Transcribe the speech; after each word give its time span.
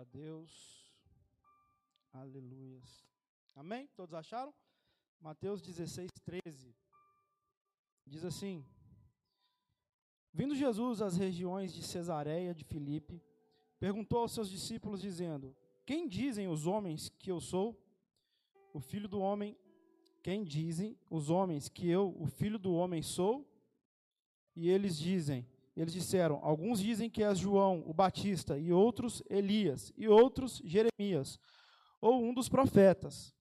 A 0.00 0.04
Deus. 0.04 0.50
Aleluias. 2.10 3.06
Amém? 3.54 3.86
Todos 3.94 4.14
acharam? 4.14 4.54
Mateus 5.20 5.60
16, 5.60 6.10
13. 6.24 6.74
Diz 8.06 8.24
assim: 8.24 8.64
Vindo 10.32 10.54
Jesus 10.54 11.02
às 11.02 11.18
regiões 11.18 11.74
de 11.74 11.82
Cesareia 11.82 12.54
de 12.54 12.64
Filipe, 12.64 13.22
perguntou 13.78 14.20
aos 14.20 14.32
seus 14.32 14.48
discípulos, 14.48 15.02
dizendo: 15.02 15.54
Quem 15.84 16.08
dizem 16.08 16.48
os 16.48 16.66
homens 16.66 17.10
que 17.18 17.30
eu 17.30 17.38
sou? 17.38 17.78
O 18.72 18.80
filho 18.80 19.08
do 19.08 19.20
homem, 19.20 19.54
quem 20.22 20.44
dizem 20.44 20.98
os 21.10 21.28
homens 21.28 21.68
que 21.68 21.86
eu, 21.86 22.16
o 22.18 22.26
filho 22.26 22.58
do 22.58 22.72
homem, 22.72 23.02
sou? 23.02 23.46
E 24.56 24.70
eles 24.70 24.98
dizem: 24.98 25.46
eles 25.76 25.92
disseram: 25.92 26.40
Alguns 26.42 26.80
dizem 26.80 27.08
que 27.08 27.22
és 27.22 27.38
João, 27.38 27.82
o 27.86 27.94
Batista, 27.94 28.58
e 28.58 28.72
outros 28.72 29.22
Elias, 29.28 29.92
e 29.96 30.08
outros 30.08 30.60
Jeremias, 30.64 31.38
ou 32.00 32.22
um 32.22 32.34
dos 32.34 32.48
profetas. 32.48 33.34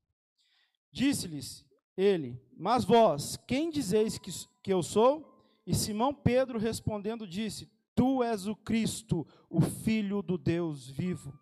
Disse-lhes 0.91 1.65
ele: 1.97 2.41
Mas 2.57 2.83
vós, 2.83 3.37
quem 3.47 3.69
dizeis 3.69 4.17
que, 4.17 4.31
que 4.61 4.73
eu 4.73 4.81
sou? 4.81 5.29
E 5.65 5.75
Simão 5.75 6.13
Pedro 6.13 6.57
respondendo 6.57 7.27
disse: 7.27 7.69
Tu 7.95 8.23
és 8.23 8.47
o 8.47 8.55
Cristo, 8.55 9.27
o 9.49 9.59
Filho 9.61 10.21
do 10.21 10.37
Deus 10.37 10.89
vivo. 10.89 11.37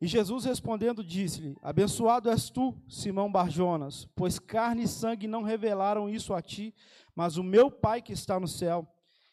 E 0.00 0.06
Jesus 0.06 0.44
respondendo 0.44 1.04
disse-lhe: 1.04 1.56
Abençoado 1.62 2.28
és 2.28 2.50
tu, 2.50 2.76
Simão 2.88 3.30
Barjonas, 3.30 4.04
pois 4.16 4.38
carne 4.38 4.82
e 4.82 4.88
sangue 4.88 5.28
não 5.28 5.42
revelaram 5.42 6.10
isso 6.10 6.34
a 6.34 6.42
ti, 6.42 6.74
mas 7.14 7.36
o 7.36 7.42
meu 7.42 7.70
Pai 7.70 8.02
que 8.02 8.12
está 8.12 8.38
no 8.38 8.48
céu. 8.48 8.86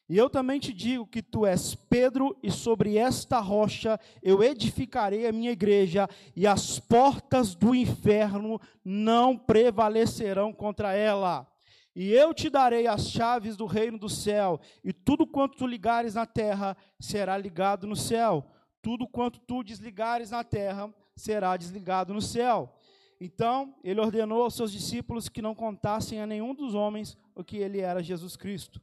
E 0.10 0.18
eu 0.18 0.28
também 0.28 0.60
te 0.60 0.74
digo 0.74 1.06
que 1.06 1.22
tu 1.22 1.46
és 1.46 1.76
Pedro, 1.76 2.36
e 2.42 2.50
sobre 2.50 2.98
esta 2.98 3.40
rocha 3.40 4.00
eu 4.24 4.42
edificarei 4.42 5.28
a 5.28 5.32
minha 5.32 5.52
igreja, 5.52 6.10
e 6.36 6.48
as 6.48 6.80
portas 6.80 7.54
do 7.54 7.76
inferno 7.76 8.60
não 8.84 9.38
prevalecerão 9.38 10.52
contra 10.52 10.94
ela. 10.94 11.48
E 11.96 12.12
eu 12.12 12.34
te 12.34 12.50
darei 12.50 12.88
as 12.88 13.12
chaves 13.12 13.56
do 13.56 13.68
reino 13.68 14.00
do 14.00 14.10
céu, 14.10 14.60
e 14.84 14.92
tudo 14.92 15.28
quanto 15.28 15.60
tu 15.60 15.68
ligares 15.68 16.16
na 16.16 16.26
terra 16.26 16.76
será 17.00 17.38
ligado 17.38 17.86
no 17.86 17.96
céu, 17.96 18.44
tudo 18.82 19.08
quanto 19.08 19.40
tu 19.40 19.64
desligares 19.64 20.32
na 20.32 20.44
terra 20.44 20.92
será 21.16 21.56
desligado 21.56 22.16
no 22.16 22.22
céu. 22.22 22.74
Então, 23.22 23.76
ele 23.84 24.00
ordenou 24.00 24.42
aos 24.42 24.56
seus 24.56 24.72
discípulos 24.72 25.30
que 25.30 25.42
não 25.42 25.54
contassem 25.54 26.20
a 26.20 26.26
nenhum 26.26 26.56
dos 26.56 26.74
homens 26.74 27.16
o 27.36 27.44
que 27.44 27.58
ele 27.58 27.80
era 27.80 28.02
Jesus 28.02 28.36
Cristo. 28.36 28.82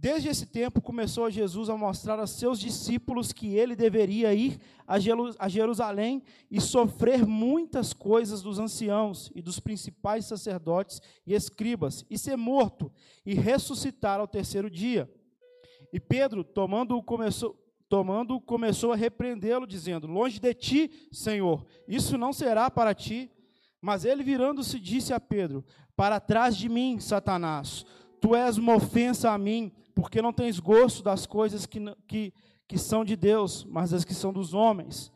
Desde 0.00 0.28
esse 0.28 0.46
tempo 0.46 0.80
começou 0.80 1.28
Jesus 1.28 1.68
a 1.68 1.76
mostrar 1.76 2.20
aos 2.20 2.30
seus 2.30 2.60
discípulos 2.60 3.32
que 3.32 3.56
ele 3.56 3.74
deveria 3.74 4.32
ir 4.32 4.60
a 4.86 5.48
Jerusalém 5.48 6.22
e 6.48 6.60
sofrer 6.60 7.26
muitas 7.26 7.92
coisas 7.92 8.40
dos 8.40 8.60
anciãos 8.60 9.28
e 9.34 9.42
dos 9.42 9.58
principais 9.58 10.24
sacerdotes 10.24 11.02
e 11.26 11.34
escribas, 11.34 12.06
e 12.08 12.16
ser 12.16 12.36
morto 12.36 12.92
e 13.26 13.34
ressuscitar 13.34 14.20
ao 14.20 14.28
terceiro 14.28 14.70
dia. 14.70 15.10
E 15.92 15.98
Pedro, 15.98 16.44
tomando-o, 16.44 17.02
começou, 17.02 17.58
tomando 17.88 18.40
começou 18.40 18.92
a 18.92 18.96
repreendê-lo, 18.96 19.66
dizendo: 19.66 20.06
Longe 20.06 20.38
de 20.38 20.54
ti, 20.54 21.08
Senhor, 21.10 21.66
isso 21.88 22.16
não 22.16 22.32
será 22.32 22.70
para 22.70 22.94
ti. 22.94 23.32
Mas 23.80 24.04
ele, 24.04 24.22
virando-se, 24.22 24.78
disse 24.78 25.12
a 25.12 25.18
Pedro: 25.18 25.64
Para 25.96 26.20
trás 26.20 26.56
de 26.56 26.68
mim, 26.68 27.00
Satanás, 27.00 27.84
tu 28.20 28.36
és 28.36 28.58
uma 28.58 28.76
ofensa 28.76 29.32
a 29.32 29.38
mim 29.38 29.72
porque 30.00 30.22
não 30.22 30.32
tens 30.32 30.60
gosto 30.60 31.02
das 31.02 31.26
coisas 31.26 31.66
que, 31.66 31.80
que, 32.06 32.32
que 32.68 32.78
são 32.78 33.04
de 33.04 33.16
Deus, 33.16 33.64
mas 33.64 33.90
das 33.90 34.04
que 34.04 34.14
são 34.14 34.32
dos 34.32 34.54
homens. 34.54 35.10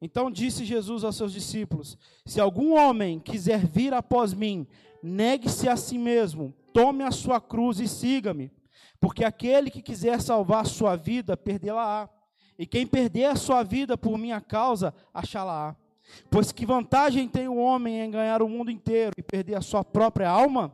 Então 0.00 0.30
disse 0.30 0.64
Jesus 0.64 1.04
aos 1.04 1.16
seus 1.16 1.34
discípulos: 1.34 1.98
Se 2.24 2.40
algum 2.40 2.72
homem 2.72 3.20
quiser 3.20 3.66
vir 3.66 3.92
após 3.92 4.32
mim, 4.32 4.66
negue-se 5.02 5.68
a 5.68 5.76
si 5.76 5.98
mesmo, 5.98 6.54
tome 6.72 7.04
a 7.04 7.10
sua 7.10 7.42
cruz 7.42 7.78
e 7.78 7.86
siga-me. 7.86 8.50
Porque 8.98 9.22
aquele 9.22 9.70
que 9.70 9.82
quiser 9.82 10.18
salvar 10.22 10.62
a 10.62 10.64
sua 10.64 10.96
vida, 10.96 11.36
perdê-la-á. 11.36 12.08
E 12.58 12.64
quem 12.64 12.86
perder 12.86 13.26
a 13.26 13.36
sua 13.36 13.62
vida 13.62 13.98
por 13.98 14.16
minha 14.16 14.40
causa, 14.40 14.94
achá-la-á. 15.12 15.76
Pois 16.30 16.50
que 16.52 16.64
vantagem 16.64 17.28
tem 17.28 17.48
o 17.48 17.56
homem 17.56 18.00
em 18.00 18.10
ganhar 18.10 18.40
o 18.40 18.48
mundo 18.48 18.70
inteiro 18.70 19.12
e 19.18 19.22
perder 19.22 19.56
a 19.56 19.60
sua 19.60 19.84
própria 19.84 20.30
alma? 20.30 20.72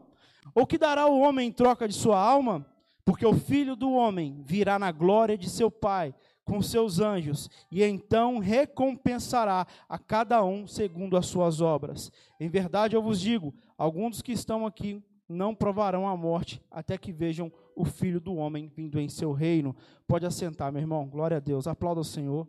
Ou 0.54 0.64
que 0.64 0.78
dará 0.78 1.08
o 1.08 1.18
homem 1.18 1.48
em 1.48 1.52
troca 1.52 1.88
de 1.88 1.94
sua 1.94 2.20
alma? 2.20 2.64
Porque 3.08 3.24
o 3.24 3.32
filho 3.32 3.74
do 3.74 3.90
homem 3.92 4.42
virá 4.44 4.78
na 4.78 4.92
glória 4.92 5.38
de 5.38 5.48
seu 5.48 5.70
Pai 5.70 6.14
com 6.44 6.60
seus 6.60 7.00
anjos, 7.00 7.48
e 7.72 7.82
então 7.82 8.38
recompensará 8.38 9.66
a 9.88 9.98
cada 9.98 10.44
um 10.44 10.66
segundo 10.66 11.16
as 11.16 11.24
suas 11.24 11.62
obras. 11.62 12.12
Em 12.38 12.50
verdade 12.50 12.94
eu 12.94 13.02
vos 13.02 13.18
digo: 13.18 13.54
alguns 13.78 14.10
dos 14.10 14.20
que 14.20 14.32
estão 14.32 14.66
aqui 14.66 15.02
não 15.26 15.54
provarão 15.54 16.06
a 16.06 16.14
morte 16.14 16.62
até 16.70 16.98
que 16.98 17.10
vejam 17.10 17.50
o 17.74 17.86
filho 17.86 18.20
do 18.20 18.34
homem 18.34 18.68
vindo 18.68 19.00
em 19.00 19.08
seu 19.08 19.32
reino. 19.32 19.74
Pode 20.06 20.26
assentar, 20.26 20.70
meu 20.70 20.82
irmão. 20.82 21.08
Glória 21.08 21.38
a 21.38 21.40
Deus. 21.40 21.66
Aplauda 21.66 22.02
o 22.02 22.04
Senhor. 22.04 22.46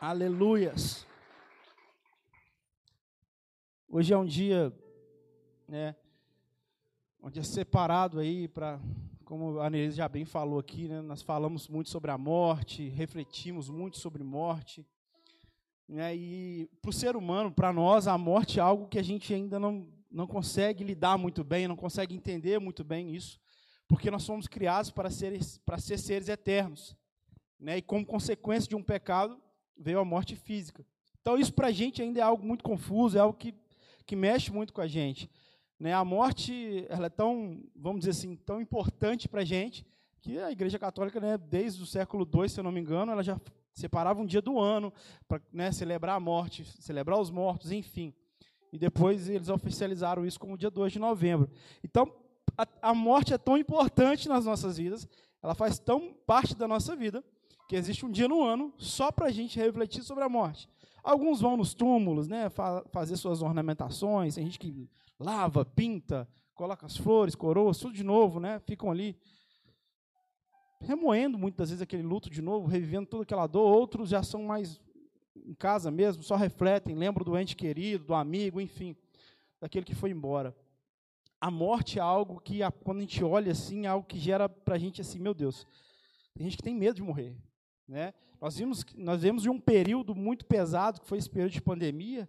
Aleluias. 0.00 1.04
Hoje 3.88 4.14
é 4.14 4.16
um 4.16 4.24
dia, 4.24 4.72
né? 5.66 5.96
Onde 7.28 7.40
é 7.40 7.42
separado 7.42 8.20
aí 8.20 8.48
para, 8.48 8.80
como 9.22 9.60
a 9.60 9.66
Anelise 9.66 9.98
já 9.98 10.08
bem 10.08 10.24
falou 10.24 10.58
aqui, 10.58 10.88
né, 10.88 11.02
nós 11.02 11.20
falamos 11.20 11.68
muito 11.68 11.90
sobre 11.90 12.10
a 12.10 12.16
morte, 12.16 12.88
refletimos 12.88 13.68
muito 13.68 13.98
sobre 13.98 14.22
morte. 14.22 14.86
Né, 15.86 16.16
e 16.16 16.70
para 16.80 16.88
o 16.88 16.92
ser 16.92 17.16
humano, 17.16 17.52
para 17.52 17.70
nós, 17.70 18.08
a 18.08 18.16
morte 18.16 18.58
é 18.58 18.62
algo 18.62 18.88
que 18.88 18.98
a 18.98 19.02
gente 19.02 19.34
ainda 19.34 19.58
não, 19.58 19.86
não 20.10 20.26
consegue 20.26 20.82
lidar 20.82 21.18
muito 21.18 21.44
bem, 21.44 21.68
não 21.68 21.76
consegue 21.76 22.14
entender 22.14 22.58
muito 22.58 22.82
bem 22.82 23.14
isso, 23.14 23.38
porque 23.86 24.10
nós 24.10 24.22
somos 24.22 24.46
criados 24.46 24.90
para 24.90 25.10
ser, 25.10 25.38
para 25.66 25.76
ser 25.76 25.98
seres 25.98 26.30
eternos. 26.30 26.96
Né, 27.60 27.76
e 27.76 27.82
como 27.82 28.06
consequência 28.06 28.70
de 28.70 28.74
um 28.74 28.82
pecado, 28.82 29.38
veio 29.76 29.98
a 29.98 30.04
morte 30.04 30.34
física. 30.34 30.82
Então, 31.20 31.36
isso 31.36 31.52
para 31.52 31.66
a 31.66 31.72
gente 31.72 32.00
ainda 32.00 32.20
é 32.20 32.22
algo 32.22 32.46
muito 32.46 32.64
confuso, 32.64 33.18
é 33.18 33.20
algo 33.20 33.36
que, 33.36 33.54
que 34.06 34.16
mexe 34.16 34.50
muito 34.50 34.72
com 34.72 34.80
a 34.80 34.88
gente. 34.88 35.28
Né, 35.78 35.92
a 35.92 36.04
morte 36.04 36.84
ela 36.88 37.06
é 37.06 37.10
tão, 37.10 37.62
vamos 37.76 38.00
dizer 38.00 38.10
assim, 38.10 38.34
tão 38.36 38.60
importante 38.60 39.28
para 39.28 39.42
a 39.42 39.44
gente, 39.44 39.86
que 40.20 40.38
a 40.38 40.50
Igreja 40.50 40.78
Católica, 40.78 41.20
né, 41.20 41.38
desde 41.38 41.82
o 41.82 41.86
século 41.86 42.28
II, 42.32 42.48
se 42.48 42.58
eu 42.58 42.64
não 42.64 42.72
me 42.72 42.80
engano, 42.80 43.12
ela 43.12 43.22
já 43.22 43.40
separava 43.72 44.20
um 44.20 44.26
dia 44.26 44.42
do 44.42 44.58
ano 44.58 44.92
para 45.28 45.40
né, 45.52 45.70
celebrar 45.70 46.16
a 46.16 46.20
morte, 46.20 46.64
celebrar 46.80 47.18
os 47.18 47.30
mortos, 47.30 47.70
enfim. 47.70 48.12
E 48.72 48.78
depois 48.78 49.28
eles 49.28 49.48
oficializaram 49.48 50.26
isso 50.26 50.38
como 50.38 50.58
dia 50.58 50.70
2 50.70 50.92
de 50.92 50.98
novembro. 50.98 51.48
Então, 51.82 52.12
a, 52.56 52.66
a 52.90 52.94
morte 52.94 53.32
é 53.32 53.38
tão 53.38 53.56
importante 53.56 54.28
nas 54.28 54.44
nossas 54.44 54.76
vidas, 54.78 55.08
ela 55.40 55.54
faz 55.54 55.78
tão 55.78 56.12
parte 56.26 56.56
da 56.56 56.66
nossa 56.66 56.96
vida, 56.96 57.22
que 57.68 57.76
existe 57.76 58.04
um 58.04 58.10
dia 58.10 58.26
no 58.26 58.42
ano 58.42 58.72
só 58.78 59.12
para 59.12 59.26
a 59.26 59.30
gente 59.30 59.58
refletir 59.58 60.02
sobre 60.02 60.24
a 60.24 60.28
morte. 60.28 60.68
Alguns 61.02 61.40
vão 61.40 61.56
nos 61.56 61.74
túmulos, 61.74 62.26
né, 62.26 62.50
fa 62.50 62.84
fazer 62.90 63.16
suas 63.16 63.40
ornamentações, 63.40 64.34
tem 64.34 64.44
gente 64.44 64.58
que 64.58 64.88
lava, 65.18 65.64
pinta, 65.64 66.28
coloca 66.54 66.86
as 66.86 66.96
flores, 66.96 67.34
coroas, 67.34 67.78
tudo 67.78 67.94
de 67.94 68.04
novo, 68.04 68.40
né? 68.40 68.58
Ficam 68.60 68.90
ali 68.90 69.16
remoendo 70.80 71.38
muitas 71.38 71.70
vezes 71.70 71.82
aquele 71.82 72.02
luto 72.02 72.30
de 72.30 72.40
novo, 72.40 72.66
revivendo 72.66 73.06
toda 73.06 73.22
aquela 73.22 73.46
dor. 73.46 73.72
Outros 73.72 74.10
já 74.10 74.22
são 74.22 74.42
mais 74.44 74.80
em 75.34 75.54
casa 75.54 75.90
mesmo, 75.90 76.22
só 76.22 76.36
refletem, 76.36 76.94
lembram 76.94 77.24
do 77.24 77.36
ente 77.36 77.56
querido, 77.56 78.04
do 78.04 78.14
amigo, 78.14 78.60
enfim, 78.60 78.96
daquele 79.60 79.84
que 79.84 79.94
foi 79.94 80.10
embora. 80.10 80.54
A 81.40 81.50
morte 81.50 81.98
é 81.98 82.02
algo 82.02 82.40
que, 82.40 82.58
quando 82.82 82.98
a 82.98 83.02
gente 83.02 83.22
olha 83.22 83.52
assim, 83.52 83.86
é 83.86 83.88
algo 83.88 84.06
que 84.06 84.18
gera 84.18 84.48
para 84.48 84.74
a 84.74 84.78
gente 84.78 85.00
assim, 85.00 85.18
meu 85.18 85.32
Deus, 85.32 85.66
tem 86.34 86.44
gente 86.44 86.56
que 86.56 86.62
tem 86.62 86.74
medo 86.74 86.96
de 86.96 87.02
morrer. 87.02 87.36
Né? 87.86 88.12
Nós 88.40 88.56
vimos, 88.56 88.84
nós 88.96 89.22
vimos 89.22 89.42
de 89.42 89.50
um 89.50 89.58
período 89.58 90.14
muito 90.14 90.44
pesado, 90.44 91.00
que 91.00 91.06
foi 91.06 91.18
esse 91.18 91.30
período 91.30 91.52
de 91.52 91.62
pandemia, 91.62 92.28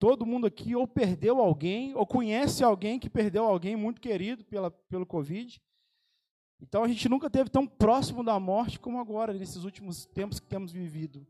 Todo 0.00 0.24
mundo 0.24 0.46
aqui 0.46 0.74
ou 0.74 0.88
perdeu 0.88 1.38
alguém, 1.38 1.94
ou 1.94 2.06
conhece 2.06 2.64
alguém 2.64 2.98
que 2.98 3.10
perdeu 3.10 3.44
alguém 3.44 3.76
muito 3.76 4.00
querido 4.00 4.42
pela, 4.42 4.70
pelo 4.70 5.04
Covid. 5.04 5.60
Então 6.58 6.82
a 6.82 6.88
gente 6.88 7.06
nunca 7.06 7.28
teve 7.28 7.50
tão 7.50 7.66
próximo 7.66 8.24
da 8.24 8.40
morte 8.40 8.80
como 8.80 8.98
agora, 8.98 9.34
nesses 9.34 9.62
últimos 9.62 10.06
tempos 10.06 10.40
que 10.40 10.46
temos 10.46 10.72
vivido. 10.72 11.26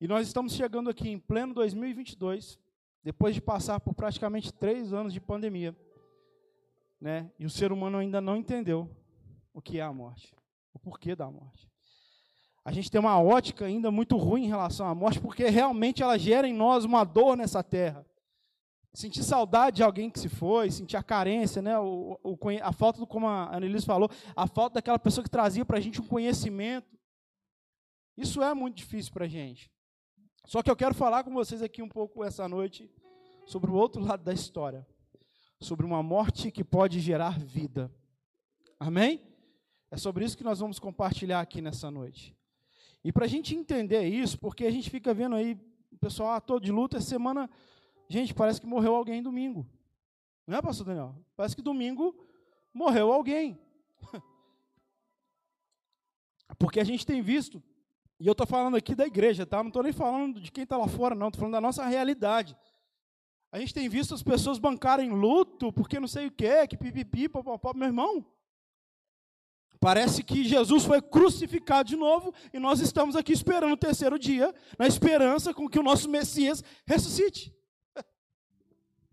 E 0.00 0.06
nós 0.06 0.28
estamos 0.28 0.52
chegando 0.52 0.88
aqui 0.88 1.08
em 1.08 1.18
pleno 1.18 1.52
2022, 1.54 2.56
depois 3.02 3.34
de 3.34 3.40
passar 3.40 3.80
por 3.80 3.94
praticamente 3.94 4.54
três 4.54 4.92
anos 4.92 5.12
de 5.12 5.20
pandemia. 5.20 5.74
Né? 7.00 7.28
E 7.36 7.44
o 7.44 7.50
ser 7.50 7.72
humano 7.72 7.98
ainda 7.98 8.20
não 8.20 8.36
entendeu 8.36 8.88
o 9.52 9.60
que 9.60 9.80
é 9.80 9.82
a 9.82 9.92
morte, 9.92 10.32
o 10.72 10.78
porquê 10.78 11.16
da 11.16 11.28
morte. 11.28 11.68
A 12.66 12.72
gente 12.72 12.90
tem 12.90 13.00
uma 13.00 13.22
ótica 13.22 13.64
ainda 13.64 13.92
muito 13.92 14.16
ruim 14.16 14.42
em 14.42 14.48
relação 14.48 14.88
à 14.88 14.92
morte, 14.92 15.20
porque 15.20 15.48
realmente 15.48 16.02
ela 16.02 16.18
gera 16.18 16.48
em 16.48 16.52
nós 16.52 16.84
uma 16.84 17.04
dor 17.04 17.36
nessa 17.36 17.62
terra. 17.62 18.04
Sentir 18.92 19.22
saudade 19.22 19.76
de 19.76 19.82
alguém 19.84 20.10
que 20.10 20.18
se 20.18 20.28
foi, 20.28 20.68
sentir 20.72 20.96
a 20.96 21.02
carência, 21.02 21.62
né? 21.62 21.78
o, 21.78 22.18
o 22.24 22.36
a 22.60 22.72
falta, 22.72 22.98
do, 22.98 23.06
como 23.06 23.28
a 23.28 23.54
Annelise 23.54 23.86
falou, 23.86 24.10
a 24.34 24.48
falta 24.48 24.74
daquela 24.74 24.98
pessoa 24.98 25.22
que 25.22 25.30
trazia 25.30 25.64
para 25.64 25.78
a 25.78 25.80
gente 25.80 26.00
um 26.00 26.06
conhecimento. 26.08 26.88
Isso 28.16 28.42
é 28.42 28.52
muito 28.52 28.78
difícil 28.78 29.12
para 29.12 29.26
a 29.26 29.28
gente. 29.28 29.70
Só 30.44 30.60
que 30.60 30.68
eu 30.68 30.74
quero 30.74 30.92
falar 30.92 31.22
com 31.22 31.32
vocês 31.32 31.62
aqui 31.62 31.82
um 31.82 31.88
pouco 31.88 32.24
essa 32.24 32.48
noite 32.48 32.90
sobre 33.46 33.70
o 33.70 33.74
outro 33.74 34.02
lado 34.02 34.24
da 34.24 34.32
história, 34.32 34.84
sobre 35.60 35.86
uma 35.86 36.02
morte 36.02 36.50
que 36.50 36.64
pode 36.64 36.98
gerar 36.98 37.38
vida. 37.38 37.94
Amém? 38.80 39.22
É 39.88 39.96
sobre 39.96 40.24
isso 40.24 40.36
que 40.36 40.42
nós 40.42 40.58
vamos 40.58 40.80
compartilhar 40.80 41.40
aqui 41.40 41.62
nessa 41.62 41.92
noite. 41.92 42.36
E 43.06 43.12
para 43.12 43.24
a 43.24 43.28
gente 43.28 43.54
entender 43.54 44.02
isso, 44.02 44.36
porque 44.36 44.66
a 44.66 44.70
gente 44.70 44.90
fica 44.90 45.14
vendo 45.14 45.36
aí, 45.36 45.56
o 45.92 45.96
pessoal, 45.96 46.30
ah, 46.30 46.40
todo 46.40 46.64
de 46.64 46.72
luta, 46.72 46.96
essa 46.96 47.06
semana, 47.06 47.48
gente, 48.08 48.34
parece 48.34 48.60
que 48.60 48.66
morreu 48.66 48.96
alguém 48.96 49.22
domingo. 49.22 49.64
Não 50.44 50.58
é, 50.58 50.60
pastor 50.60 50.86
Daniel? 50.86 51.14
Parece 51.36 51.54
que 51.54 51.62
domingo 51.62 52.18
morreu 52.74 53.12
alguém. 53.12 53.60
Porque 56.58 56.80
a 56.80 56.84
gente 56.84 57.06
tem 57.06 57.22
visto, 57.22 57.62
e 58.18 58.26
eu 58.26 58.32
estou 58.32 58.44
falando 58.44 58.76
aqui 58.76 58.92
da 58.92 59.06
igreja, 59.06 59.46
tá? 59.46 59.58
Não 59.58 59.68
estou 59.68 59.84
nem 59.84 59.92
falando 59.92 60.40
de 60.40 60.50
quem 60.50 60.64
está 60.64 60.76
lá 60.76 60.88
fora, 60.88 61.14
não, 61.14 61.28
estou 61.28 61.38
falando 61.38 61.52
da 61.52 61.60
nossa 61.60 61.86
realidade. 61.86 62.56
A 63.52 63.60
gente 63.60 63.72
tem 63.72 63.88
visto 63.88 64.14
as 64.14 64.22
pessoas 64.24 64.58
bancarem 64.58 65.10
luto, 65.10 65.72
porque 65.72 66.00
não 66.00 66.08
sei 66.08 66.26
o 66.26 66.32
quê, 66.32 66.66
que 66.66 66.76
pipipi, 66.76 67.28
papapá. 67.28 67.72
Meu 67.72 67.86
irmão, 67.86 68.26
Parece 69.86 70.24
que 70.24 70.42
Jesus 70.42 70.84
foi 70.84 71.00
crucificado 71.00 71.88
de 71.88 71.94
novo 71.94 72.34
e 72.52 72.58
nós 72.58 72.80
estamos 72.80 73.14
aqui 73.14 73.32
esperando 73.32 73.72
o 73.72 73.76
terceiro 73.76 74.18
dia, 74.18 74.52
na 74.76 74.84
esperança 74.84 75.54
com 75.54 75.68
que 75.68 75.78
o 75.78 75.82
nosso 75.84 76.10
Messias 76.10 76.60
ressuscite. 76.84 77.54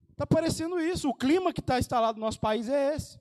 Está 0.09 0.25
parecendo 0.25 0.79
isso. 0.79 1.07
O 1.07 1.13
clima 1.13 1.53
que 1.53 1.59
está 1.59 1.77
instalado 1.77 2.19
no 2.19 2.25
nosso 2.25 2.39
país 2.39 2.69
é 2.69 2.95
esse. 2.95 3.19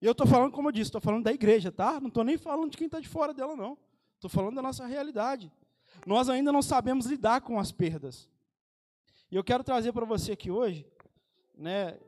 E 0.00 0.06
eu 0.06 0.12
estou 0.12 0.24
falando, 0.24 0.52
como 0.52 0.68
eu 0.68 0.72
disse, 0.72 0.86
estou 0.86 1.00
falando 1.00 1.24
da 1.24 1.32
igreja, 1.32 1.72
tá? 1.72 1.98
Não 1.98 2.06
estou 2.06 2.22
nem 2.22 2.38
falando 2.38 2.70
de 2.70 2.76
quem 2.76 2.86
está 2.86 3.00
de 3.00 3.08
fora 3.08 3.34
dela, 3.34 3.56
não. 3.56 3.76
Estou 4.14 4.30
falando 4.30 4.54
da 4.54 4.62
nossa 4.62 4.86
realidade. 4.86 5.50
Nós 6.06 6.28
ainda 6.28 6.52
não 6.52 6.62
sabemos 6.62 7.06
lidar 7.06 7.40
com 7.40 7.58
as 7.58 7.72
perdas. 7.72 8.28
E 9.32 9.34
eu 9.34 9.42
quero 9.42 9.64
trazer 9.64 9.92
para 9.92 10.06
você 10.06 10.30
aqui 10.30 10.48
hoje, 10.48 10.86
né? 11.56 11.98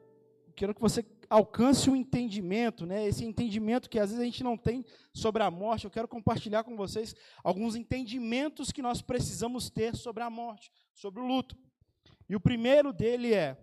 Quero 0.54 0.76
que 0.76 0.80
você 0.80 1.04
alcance 1.30 1.88
o 1.88 1.94
entendimento, 1.94 2.84
né? 2.84 3.06
Esse 3.06 3.24
entendimento 3.24 3.88
que 3.88 3.98
às 3.98 4.10
vezes 4.10 4.20
a 4.20 4.24
gente 4.24 4.42
não 4.42 4.58
tem 4.58 4.84
sobre 5.14 5.42
a 5.42 5.50
morte. 5.50 5.84
Eu 5.84 5.90
quero 5.90 6.08
compartilhar 6.08 6.64
com 6.64 6.76
vocês 6.76 7.14
alguns 7.44 7.76
entendimentos 7.76 8.72
que 8.72 8.82
nós 8.82 9.00
precisamos 9.00 9.70
ter 9.70 9.94
sobre 9.94 10.24
a 10.24 10.28
morte, 10.28 10.72
sobre 10.92 11.20
o 11.20 11.26
luto. 11.26 11.56
E 12.28 12.34
o 12.34 12.40
primeiro 12.40 12.92
dele 12.92 13.32
é 13.32 13.56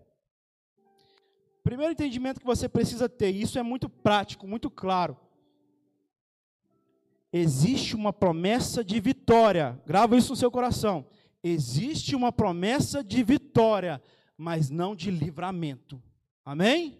primeiro 1.67 1.91
entendimento 1.91 2.39
que 2.39 2.45
você 2.45 2.69
precisa 2.69 3.09
ter, 3.09 3.29
e 3.29 3.41
isso 3.41 3.59
é 3.59 3.63
muito 3.63 3.89
prático, 3.89 4.47
muito 4.47 4.69
claro. 4.69 5.17
Existe 7.31 7.93
uma 7.93 8.13
promessa 8.13 8.85
de 8.85 9.01
vitória. 9.01 9.77
Grava 9.85 10.15
isso 10.15 10.29
no 10.29 10.37
seu 10.37 10.49
coração. 10.49 11.05
Existe 11.43 12.15
uma 12.15 12.31
promessa 12.31 13.03
de 13.03 13.21
vitória, 13.21 14.01
mas 14.37 14.69
não 14.69 14.95
de 14.95 15.11
livramento. 15.11 16.01
Amém? 16.45 16.97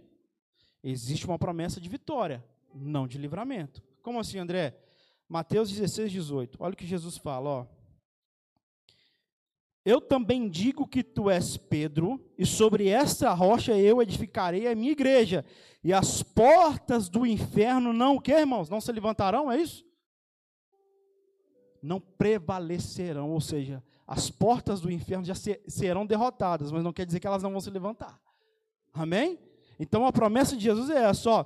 Existe 0.89 1.25
uma 1.25 1.37
promessa 1.37 1.81
de 1.81 1.89
vitória, 1.89 2.41
não 2.73 3.05
de 3.05 3.17
livramento. 3.17 3.83
Como 4.01 4.21
assim, 4.21 4.39
André? 4.39 4.73
Mateus 5.27 5.69
16, 5.69 6.09
18. 6.09 6.57
Olha 6.61 6.73
o 6.73 6.77
que 6.77 6.87
Jesus 6.87 7.17
fala, 7.17 7.49
ó. 7.49 7.67
Eu 9.83 9.99
também 9.99 10.47
digo 10.47 10.87
que 10.87 11.03
tu 11.03 11.29
és 11.29 11.57
Pedro, 11.57 12.25
e 12.37 12.45
sobre 12.45 12.87
esta 12.87 13.33
rocha 13.33 13.77
eu 13.77 14.01
edificarei 14.01 14.65
a 14.65 14.75
minha 14.75 14.93
igreja, 14.93 15.43
e 15.83 15.91
as 15.91 16.23
portas 16.23 17.09
do 17.09 17.25
inferno 17.25 17.91
não, 17.91 18.15
o 18.15 18.21
que, 18.21 18.31
irmãos? 18.31 18.69
Não 18.69 18.79
se 18.79 18.89
levantarão, 18.89 19.51
é 19.51 19.61
isso? 19.61 19.85
Não 21.81 21.99
prevalecerão, 21.99 23.31
ou 23.31 23.41
seja, 23.41 23.83
as 24.05 24.29
portas 24.29 24.79
do 24.79 24.89
inferno 24.89 25.25
já 25.25 25.35
serão 25.67 26.05
derrotadas, 26.05 26.71
mas 26.71 26.81
não 26.81 26.93
quer 26.93 27.05
dizer 27.05 27.19
que 27.19 27.27
elas 27.27 27.43
não 27.43 27.51
vão 27.51 27.59
se 27.59 27.69
levantar. 27.69 28.17
Amém? 28.93 29.46
Então 29.79 30.05
a 30.05 30.11
promessa 30.11 30.55
de 30.55 30.63
Jesus 30.63 30.89
é 30.89 31.03
essa, 31.03 31.29
ó. 31.29 31.45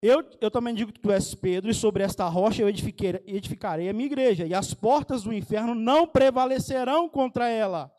Eu, 0.00 0.22
eu 0.38 0.50
também 0.50 0.74
digo 0.74 0.92
que 0.92 1.00
tu 1.00 1.10
és 1.10 1.34
Pedro, 1.34 1.70
e 1.70 1.74
sobre 1.74 2.02
esta 2.02 2.28
rocha 2.28 2.60
eu 2.60 2.68
edificarei 2.68 3.88
a 3.88 3.92
minha 3.92 4.04
igreja, 4.04 4.46
e 4.46 4.52
as 4.52 4.74
portas 4.74 5.22
do 5.22 5.32
inferno 5.32 5.74
não 5.74 6.06
prevalecerão 6.06 7.08
contra 7.08 7.48
ela. 7.48 7.90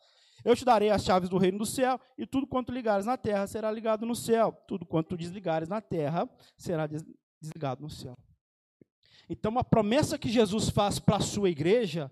Eu 0.44 0.54
te 0.54 0.64
darei 0.64 0.90
as 0.90 1.04
chaves 1.04 1.28
do 1.28 1.36
reino 1.36 1.58
do 1.58 1.66
céu, 1.66 2.00
e 2.16 2.24
tudo 2.24 2.46
quanto 2.46 2.70
ligares 2.70 3.04
na 3.04 3.16
terra 3.16 3.48
será 3.48 3.72
ligado 3.72 4.06
no 4.06 4.14
céu, 4.14 4.52
tudo 4.68 4.86
quanto 4.86 5.16
desligares 5.16 5.68
na 5.68 5.80
terra 5.80 6.30
será 6.56 6.86
desligado 6.86 7.82
no 7.82 7.90
céu. 7.90 8.16
Então 9.28 9.58
a 9.58 9.64
promessa 9.64 10.16
que 10.16 10.28
Jesus 10.28 10.68
faz 10.68 11.00
para 11.00 11.16
a 11.16 11.20
sua 11.20 11.50
igreja 11.50 12.08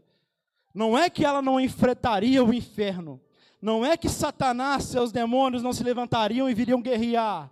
não 0.74 0.98
é 0.98 1.08
que 1.08 1.24
ela 1.24 1.40
não 1.40 1.60
enfrentaria 1.60 2.42
o 2.42 2.52
inferno, 2.52 3.22
não 3.64 3.82
é 3.82 3.96
que 3.96 4.10
Satanás, 4.10 4.84
seus 4.84 5.10
demônios 5.10 5.62
não 5.62 5.72
se 5.72 5.82
levantariam 5.82 6.50
e 6.50 6.52
viriam 6.52 6.82
guerrear. 6.82 7.50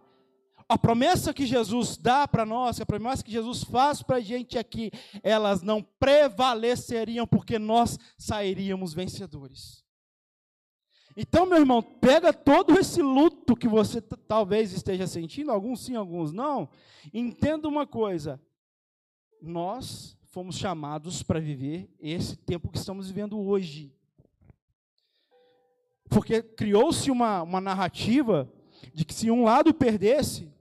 A 0.69 0.77
promessa 0.77 1.33
que 1.33 1.47
Jesus 1.47 1.97
dá 1.97 2.29
para 2.29 2.45
nós, 2.45 2.79
a 2.79 2.85
promessa 2.85 3.25
que 3.25 3.33
Jesus 3.33 3.65
faz 3.65 4.03
para 4.03 4.17
a 4.17 4.21
gente 4.21 4.59
aqui, 4.59 4.91
elas 5.23 5.63
não 5.63 5.83
prevaleceriam 5.83 7.27
porque 7.27 7.59
nós 7.59 7.99
sairíamos 8.19 8.93
vencedores. 8.93 9.83
Então, 11.17 11.47
meu 11.47 11.57
irmão, 11.57 11.81
pega 11.83 12.31
todo 12.31 12.79
esse 12.79 13.01
luto 13.01 13.57
que 13.57 13.67
você 13.67 13.99
talvez 14.03 14.75
esteja 14.75 15.07
sentindo, 15.07 15.51
alguns 15.51 15.83
sim, 15.83 15.97
alguns 15.97 16.31
não. 16.31 16.69
Entenda 17.15 17.67
uma 17.67 17.87
coisa: 17.87 18.39
nós 19.41 20.15
fomos 20.27 20.59
chamados 20.59 21.23
para 21.23 21.41
viver 21.41 21.91
esse 21.99 22.37
tempo 22.37 22.71
que 22.71 22.77
estamos 22.77 23.09
vivendo 23.09 23.41
hoje. 23.41 23.95
Porque 26.13 26.43
criou-se 26.43 27.11
uma, 27.11 27.43
uma 27.43 27.61
narrativa 27.61 28.51
de 28.93 29.05
que 29.05 29.15
se 29.15 29.31
um 29.31 29.45
lado 29.45 29.73
perdesse, 29.73 30.53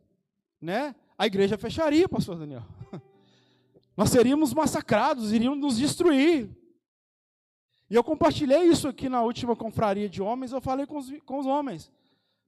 né, 0.61 0.95
a 1.17 1.27
igreja 1.27 1.57
fecharia, 1.57 2.07
pastor 2.07 2.37
Daniel. 2.37 2.63
Nós 3.97 4.09
seríamos 4.09 4.53
massacrados, 4.53 5.33
iríamos 5.33 5.59
nos 5.59 5.77
destruir. 5.77 6.49
E 7.89 7.95
eu 7.95 8.03
compartilhei 8.03 8.63
isso 8.63 8.87
aqui 8.87 9.09
na 9.09 9.21
última 9.21 9.55
confraria 9.55 10.07
de 10.07 10.21
homens, 10.21 10.53
eu 10.53 10.61
falei 10.61 10.85
com 10.85 10.97
os, 10.97 11.11
com 11.25 11.39
os 11.39 11.45
homens. 11.45 11.91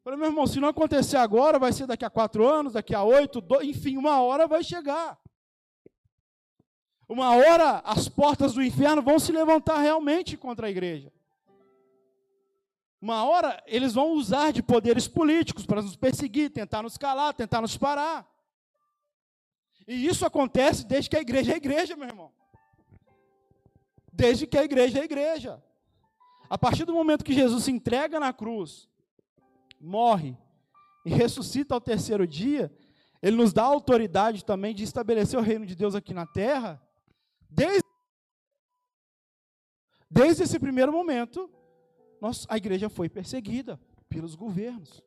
Falei, 0.04 0.18
meu 0.18 0.30
irmão, 0.30 0.48
se 0.48 0.60
não 0.60 0.68
acontecer 0.68 1.18
agora, 1.18 1.60
vai 1.60 1.72
ser 1.72 1.88
daqui 1.88 2.06
a 2.06 2.10
quatro 2.10 2.48
anos, 2.48 2.74
daqui 2.74 2.96
a 2.96 3.04
oito, 3.04 3.44
enfim, 3.62 3.98
uma 3.98 4.22
hora 4.22 4.48
vai 4.48 4.64
chegar. 4.64 5.20
Uma 7.08 7.36
hora 7.36 7.80
as 7.86 8.08
portas 8.10 8.54
do 8.54 8.64
inferno 8.64 9.02
vão 9.02 9.20
se 9.20 9.32
levantar 9.32 9.80
realmente 9.80 10.36
contra 10.38 10.68
a 10.68 10.70
igreja. 10.70 11.12
Uma 13.04 13.26
hora 13.26 13.62
eles 13.68 13.94
vão 13.94 14.14
usar 14.14 14.54
de 14.54 14.64
poderes 14.64 15.10
políticos 15.10 15.66
para 15.66 15.82
nos 15.82 15.94
perseguir, 15.94 16.50
tentar 16.50 16.82
nos 16.82 16.98
calar, 16.98 17.34
tentar 17.34 17.60
nos 17.60 17.76
parar. 17.76 18.26
E 19.86 20.08
isso 20.08 20.26
acontece 20.26 20.88
desde 20.88 21.10
que 21.10 21.18
a 21.18 21.20
igreja 21.20 21.52
é 21.52 21.58
igreja, 21.58 21.98
meu 21.98 22.08
irmão. 22.08 22.32
Desde 24.10 24.48
que 24.48 24.58
a 24.58 24.64
igreja 24.64 25.02
é 25.02 25.04
igreja. 25.04 25.62
A 26.50 26.58
partir 26.58 26.86
do 26.86 26.94
momento 26.94 27.26
que 27.26 27.34
Jesus 27.34 27.66
se 27.66 27.72
entrega 27.72 28.22
na 28.22 28.32
cruz, 28.32 28.88
morre 29.82 30.38
e 31.06 31.10
ressuscita 31.10 31.74
ao 31.74 31.82
terceiro 31.82 32.26
dia, 32.26 32.74
ele 33.22 33.36
nos 33.36 33.52
dá 33.52 33.64
a 33.64 33.66
autoridade 33.66 34.46
também 34.46 34.74
de 34.74 34.86
estabelecer 34.86 35.38
o 35.38 35.44
reino 35.44 35.66
de 35.66 35.76
Deus 35.76 35.94
aqui 35.94 36.14
na 36.14 36.26
terra. 36.26 36.82
Desde, 37.50 37.84
desde 40.10 40.44
esse 40.44 40.58
primeiro 40.58 40.94
momento, 40.94 41.52
nós, 42.24 42.46
a 42.48 42.56
igreja 42.56 42.88
foi 42.88 43.10
perseguida 43.10 43.78
pelos 44.08 44.34
governos. 44.34 45.04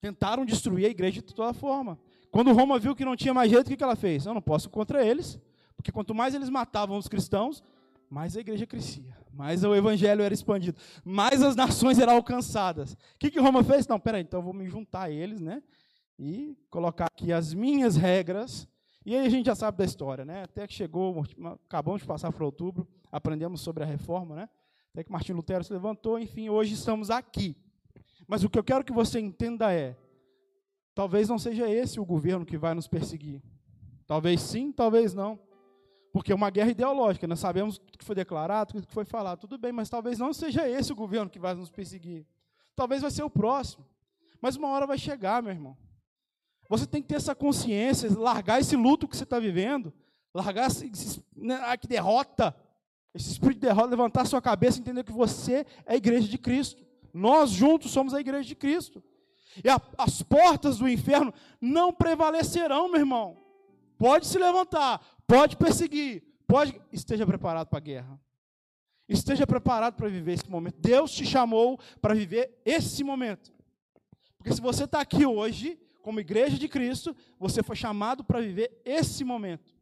Tentaram 0.00 0.46
destruir 0.46 0.86
a 0.86 0.88
igreja 0.88 1.20
de 1.20 1.34
toda 1.34 1.52
forma. 1.52 1.98
Quando 2.30 2.54
Roma 2.54 2.78
viu 2.78 2.96
que 2.96 3.04
não 3.04 3.14
tinha 3.14 3.34
mais 3.34 3.50
jeito, 3.50 3.70
o 3.70 3.76
que 3.76 3.84
ela 3.84 3.94
fez? 3.94 4.24
Eu 4.24 4.32
não 4.32 4.40
posso 4.40 4.70
contra 4.70 5.04
eles, 5.04 5.38
porque 5.76 5.92
quanto 5.92 6.14
mais 6.14 6.34
eles 6.34 6.48
matavam 6.48 6.96
os 6.96 7.06
cristãos, 7.06 7.62
mais 8.08 8.34
a 8.34 8.40
igreja 8.40 8.66
crescia, 8.66 9.14
mais 9.30 9.62
o 9.62 9.74
evangelho 9.74 10.22
era 10.22 10.32
expandido, 10.32 10.80
mais 11.04 11.42
as 11.42 11.54
nações 11.54 11.98
eram 11.98 12.14
alcançadas. 12.14 12.94
O 12.94 13.18
que, 13.18 13.30
que 13.30 13.38
Roma 13.38 13.62
fez? 13.62 13.86
Não, 13.86 14.00
peraí, 14.00 14.22
então 14.22 14.40
eu 14.40 14.44
vou 14.44 14.54
me 14.54 14.66
juntar 14.70 15.02
a 15.02 15.10
eles, 15.10 15.38
né? 15.38 15.62
E 16.18 16.56
colocar 16.70 17.08
aqui 17.14 17.30
as 17.30 17.52
minhas 17.52 17.94
regras. 17.94 18.66
E 19.04 19.14
aí 19.14 19.26
a 19.26 19.28
gente 19.28 19.44
já 19.44 19.54
sabe 19.54 19.76
da 19.76 19.84
história, 19.84 20.24
né? 20.24 20.44
Até 20.44 20.66
que 20.66 20.72
chegou, 20.72 21.22
acabamos 21.66 22.00
de 22.00 22.06
passar 22.06 22.32
para 22.32 22.42
outubro, 22.42 22.88
aprendemos 23.12 23.60
sobre 23.60 23.82
a 23.82 23.86
reforma, 23.86 24.34
né? 24.34 24.48
Até 24.98 25.04
que 25.04 25.12
Martim 25.12 25.32
Lutero 25.32 25.62
se 25.62 25.72
levantou, 25.72 26.18
enfim, 26.18 26.48
hoje 26.48 26.74
estamos 26.74 27.08
aqui. 27.08 27.56
Mas 28.26 28.42
o 28.42 28.50
que 28.50 28.58
eu 28.58 28.64
quero 28.64 28.82
que 28.82 28.92
você 28.92 29.20
entenda 29.20 29.72
é: 29.72 29.96
talvez 30.92 31.28
não 31.28 31.38
seja 31.38 31.70
esse 31.70 32.00
o 32.00 32.04
governo 32.04 32.44
que 32.44 32.58
vai 32.58 32.74
nos 32.74 32.88
perseguir. 32.88 33.40
Talvez 34.08 34.40
sim, 34.40 34.72
talvez 34.72 35.14
não. 35.14 35.38
Porque 36.12 36.32
é 36.32 36.34
uma 36.34 36.50
guerra 36.50 36.72
ideológica, 36.72 37.28
nós 37.28 37.38
sabemos 37.38 37.78
tudo 37.78 37.96
que 37.96 38.04
foi 38.04 38.16
declarado, 38.16 38.72
tudo 38.72 38.88
que 38.88 38.92
foi 38.92 39.04
falado, 39.04 39.38
tudo 39.38 39.56
bem, 39.56 39.70
mas 39.70 39.88
talvez 39.88 40.18
não 40.18 40.32
seja 40.32 40.68
esse 40.68 40.92
o 40.92 40.96
governo 40.96 41.30
que 41.30 41.38
vai 41.38 41.54
nos 41.54 41.70
perseguir. 41.70 42.26
Talvez 42.74 43.00
vai 43.00 43.12
ser 43.12 43.22
o 43.22 43.30
próximo. 43.30 43.86
Mas 44.40 44.56
uma 44.56 44.66
hora 44.66 44.84
vai 44.84 44.98
chegar, 44.98 45.40
meu 45.40 45.52
irmão. 45.52 45.76
Você 46.68 46.88
tem 46.88 47.00
que 47.00 47.06
ter 47.06 47.14
essa 47.14 47.36
consciência, 47.36 48.10
largar 48.18 48.58
esse 48.58 48.74
luto 48.74 49.06
que 49.06 49.16
você 49.16 49.22
está 49.22 49.38
vivendo, 49.38 49.94
largar 50.34 50.66
esse, 50.66 50.86
esse 50.86 51.24
né, 51.36 51.76
que 51.76 51.86
derrota, 51.86 52.52
esse 53.14 53.30
espírito 53.30 53.60
de 53.60 53.66
derrota, 53.66 53.88
levantar 53.88 54.26
sua 54.26 54.40
cabeça 54.40 54.78
e 54.78 54.80
entender 54.80 55.04
que 55.04 55.12
você 55.12 55.66
é 55.86 55.94
a 55.94 55.96
igreja 55.96 56.28
de 56.28 56.38
Cristo. 56.38 56.84
Nós 57.12 57.50
juntos 57.50 57.90
somos 57.90 58.14
a 58.14 58.20
igreja 58.20 58.46
de 58.46 58.54
Cristo. 58.54 59.02
E 59.64 59.68
a, 59.68 59.80
as 59.96 60.22
portas 60.22 60.78
do 60.78 60.88
inferno 60.88 61.32
não 61.60 61.92
prevalecerão, 61.92 62.88
meu 62.88 63.00
irmão. 63.00 63.36
Pode 63.96 64.26
se 64.26 64.38
levantar, 64.38 65.00
pode 65.26 65.56
perseguir, 65.56 66.22
pode. 66.46 66.80
Esteja 66.92 67.26
preparado 67.26 67.66
para 67.68 67.78
a 67.78 67.82
guerra. 67.82 68.20
Esteja 69.08 69.46
preparado 69.46 69.94
para 69.94 70.08
viver 70.08 70.34
esse 70.34 70.48
momento. 70.48 70.76
Deus 70.78 71.10
te 71.10 71.24
chamou 71.24 71.80
para 72.00 72.14
viver 72.14 72.60
esse 72.64 73.02
momento. 73.02 73.52
Porque 74.36 74.52
se 74.52 74.60
você 74.60 74.84
está 74.84 75.00
aqui 75.00 75.26
hoje, 75.26 75.78
como 76.02 76.20
igreja 76.20 76.56
de 76.58 76.68
Cristo, 76.68 77.16
você 77.38 77.62
foi 77.62 77.74
chamado 77.74 78.22
para 78.22 78.40
viver 78.40 78.80
esse 78.84 79.24
momento. 79.24 79.77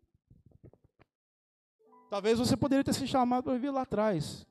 Talvez 2.08 2.38
você 2.38 2.56
poderia 2.56 2.84
ter 2.84 2.92
sido 2.92 3.06
chamado 3.06 3.44
para 3.44 3.54
viver 3.54 3.70
lá 3.70 3.82
atrás, 3.82 4.46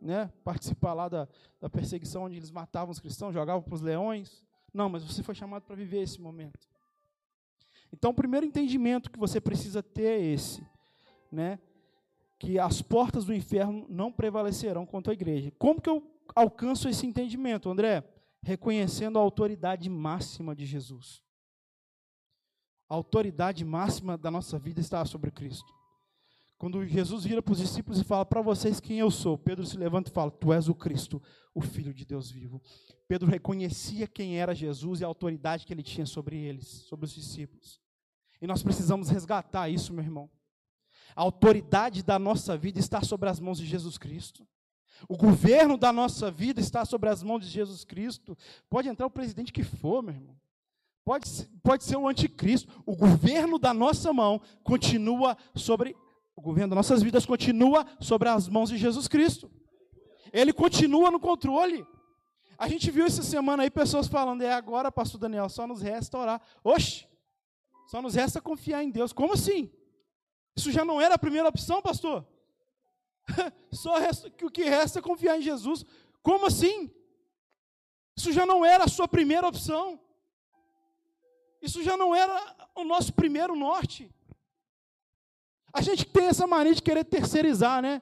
né? 0.00 0.30
participar 0.44 0.94
lá 0.94 1.08
da, 1.08 1.28
da 1.60 1.68
perseguição 1.68 2.24
onde 2.24 2.36
eles 2.36 2.50
matavam 2.50 2.92
os 2.92 3.00
cristãos, 3.00 3.34
jogavam 3.34 3.62
para 3.62 3.74
os 3.74 3.80
leões. 3.80 4.44
Não, 4.72 4.88
mas 4.88 5.02
você 5.02 5.22
foi 5.22 5.34
chamado 5.34 5.62
para 5.62 5.74
viver 5.74 6.02
esse 6.02 6.20
momento. 6.20 6.68
Então, 7.92 8.10
o 8.10 8.14
primeiro 8.14 8.46
entendimento 8.46 9.10
que 9.10 9.18
você 9.18 9.40
precisa 9.40 9.82
ter 9.82 10.04
é 10.04 10.20
esse, 10.20 10.64
né? 11.30 11.58
Que 12.38 12.58
as 12.58 12.82
portas 12.82 13.24
do 13.24 13.34
inferno 13.34 13.86
não 13.88 14.12
prevalecerão 14.12 14.84
contra 14.84 15.12
a 15.12 15.14
igreja. 15.14 15.52
Como 15.58 15.80
que 15.80 15.88
eu 15.88 16.02
alcanço 16.34 16.88
esse 16.88 17.06
entendimento, 17.06 17.70
André? 17.70 18.04
Reconhecendo 18.42 19.18
a 19.18 19.22
autoridade 19.22 19.88
máxima 19.88 20.54
de 20.54 20.66
Jesus. 20.66 21.22
A 22.88 22.94
autoridade 22.94 23.64
máxima 23.64 24.16
da 24.16 24.30
nossa 24.30 24.58
vida 24.58 24.80
está 24.80 25.04
sobre 25.04 25.30
Cristo. 25.30 25.75
Quando 26.58 26.86
Jesus 26.86 27.24
vira 27.24 27.42
para 27.42 27.52
os 27.52 27.58
discípulos 27.58 28.00
e 28.00 28.04
fala 28.04 28.24
para 28.24 28.40
vocês 28.40 28.80
quem 28.80 28.98
eu 28.98 29.10
sou, 29.10 29.36
Pedro 29.36 29.66
se 29.66 29.76
levanta 29.76 30.10
e 30.10 30.12
fala: 30.12 30.30
Tu 30.30 30.52
és 30.52 30.68
o 30.68 30.74
Cristo, 30.74 31.22
o 31.54 31.60
Filho 31.60 31.92
de 31.92 32.04
Deus 32.04 32.30
vivo. 32.30 32.62
Pedro 33.06 33.28
reconhecia 33.28 34.06
quem 34.06 34.38
era 34.38 34.54
Jesus 34.54 35.00
e 35.00 35.04
a 35.04 35.06
autoridade 35.06 35.66
que 35.66 35.72
ele 35.72 35.82
tinha 35.82 36.06
sobre 36.06 36.36
eles, 36.36 36.66
sobre 36.66 37.04
os 37.04 37.12
discípulos. 37.12 37.80
E 38.40 38.46
nós 38.46 38.62
precisamos 38.62 39.10
resgatar 39.10 39.68
isso, 39.68 39.92
meu 39.92 40.02
irmão. 40.02 40.30
A 41.14 41.22
autoridade 41.22 42.02
da 42.02 42.18
nossa 42.18 42.56
vida 42.56 42.78
está 42.78 43.02
sobre 43.02 43.28
as 43.28 43.38
mãos 43.38 43.58
de 43.58 43.66
Jesus 43.66 43.98
Cristo. 43.98 44.46
O 45.08 45.16
governo 45.16 45.76
da 45.76 45.92
nossa 45.92 46.30
vida 46.30 46.60
está 46.60 46.86
sobre 46.86 47.10
as 47.10 47.22
mãos 47.22 47.44
de 47.44 47.50
Jesus 47.50 47.84
Cristo. 47.84 48.36
Pode 48.68 48.88
entrar 48.88 49.06
o 49.06 49.10
presidente 49.10 49.52
que 49.52 49.62
for, 49.62 50.02
meu 50.02 50.14
irmão. 50.14 50.36
Pode, 51.04 51.26
pode 51.62 51.84
ser 51.84 51.96
o 51.96 52.08
anticristo. 52.08 52.82
O 52.84 52.96
governo 52.96 53.58
da 53.58 53.72
nossa 53.72 54.12
mão 54.12 54.40
continua 54.64 55.36
sobre 55.54 55.94
o 56.36 56.42
governo 56.42 56.74
das 56.74 56.76
nossas 56.76 57.02
vidas 57.02 57.24
continua 57.24 57.86
sobre 57.98 58.28
as 58.28 58.46
mãos 58.46 58.68
de 58.68 58.76
Jesus 58.76 59.08
Cristo. 59.08 59.50
Ele 60.30 60.52
continua 60.52 61.10
no 61.10 61.18
controle. 61.18 61.86
A 62.58 62.68
gente 62.68 62.90
viu 62.90 63.06
essa 63.06 63.22
semana 63.22 63.62
aí 63.62 63.70
pessoas 63.70 64.06
falando, 64.06 64.42
é 64.42 64.52
agora, 64.52 64.92
pastor 64.92 65.18
Daniel, 65.18 65.48
só 65.48 65.66
nos 65.66 65.80
resta 65.80 66.18
orar. 66.18 66.40
Oxe, 66.62 67.06
só 67.88 68.02
nos 68.02 68.14
resta 68.14 68.40
confiar 68.40 68.84
em 68.84 68.90
Deus. 68.90 69.12
Como 69.12 69.32
assim? 69.32 69.72
Isso 70.54 70.70
já 70.70 70.84
não 70.84 71.00
era 71.00 71.14
a 71.14 71.18
primeira 71.18 71.48
opção, 71.48 71.80
pastor? 71.82 72.26
Só 73.72 73.98
resta, 73.98 74.28
o 74.42 74.50
que 74.50 74.64
resta 74.64 75.00
é 75.00 75.02
confiar 75.02 75.36
em 75.36 75.42
Jesus. 75.42 75.84
Como 76.22 76.46
assim? 76.46 76.90
Isso 78.16 78.32
já 78.32 78.46
não 78.46 78.64
era 78.64 78.84
a 78.84 78.88
sua 78.88 79.08
primeira 79.08 79.46
opção. 79.46 80.00
Isso 81.60 81.82
já 81.82 81.96
não 81.96 82.14
era 82.14 82.56
o 82.74 82.84
nosso 82.84 83.12
primeiro 83.12 83.56
norte. 83.56 84.10
A 85.76 85.82
gente 85.82 86.06
tem 86.06 86.24
essa 86.24 86.46
mania 86.46 86.74
de 86.74 86.82
querer 86.82 87.04
terceirizar, 87.04 87.82
né? 87.82 88.00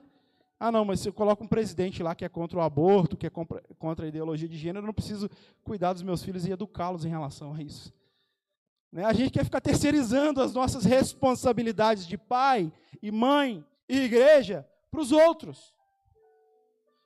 Ah, 0.61 0.71
não, 0.71 0.85
mas 0.85 1.01
se 1.01 1.09
eu 1.09 1.13
coloco 1.13 1.43
um 1.43 1.49
presidente 1.49 2.05
lá 2.05 2.15
que 2.15 2.25
é 2.25 2.29
contra 2.29 2.57
o 2.57 2.63
aborto, 2.63 3.17
que 3.17 3.27
é 3.27 3.31
contra 3.31 4.07
a 4.07 4.09
ideologia 4.09 4.49
de 4.49 4.57
gênero, 4.57 4.85
eu 4.85 4.87
não 4.87 4.95
preciso 4.95 5.29
cuidar 5.65 5.93
dos 5.93 6.05
meus 6.05 6.23
filhos 6.23 6.47
e 6.47 6.53
educá-los 6.53 7.05
em 7.05 7.09
relação 7.09 7.53
a 7.53 7.61
isso. 7.61 7.93
Né? 8.93 9.05
A 9.05 9.13
gente 9.13 9.33
quer 9.33 9.45
ficar 9.45 9.61
terceirizando 9.61 10.41
as 10.41 10.55
nossas 10.55 10.85
responsabilidades 10.85 12.07
de 12.07 12.17
pai 12.17 12.73
e 13.03 13.11
mãe 13.11 13.67
e 13.89 14.03
igreja 14.03 14.65
para 14.89 15.01
os 15.01 15.11
outros. 15.11 15.75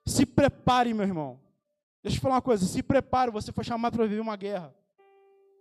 Se 0.04 0.26
prepare, 0.26 0.92
meu 0.92 1.06
irmão. 1.06 1.40
Deixa 2.02 2.18
eu 2.18 2.20
falar 2.20 2.34
uma 2.34 2.42
coisa: 2.42 2.66
se 2.66 2.82
prepare, 2.82 3.30
você 3.30 3.52
foi 3.52 3.64
chamado 3.64 3.96
para 3.96 4.06
viver 4.06 4.20
uma 4.20 4.36
guerra. 4.36 4.74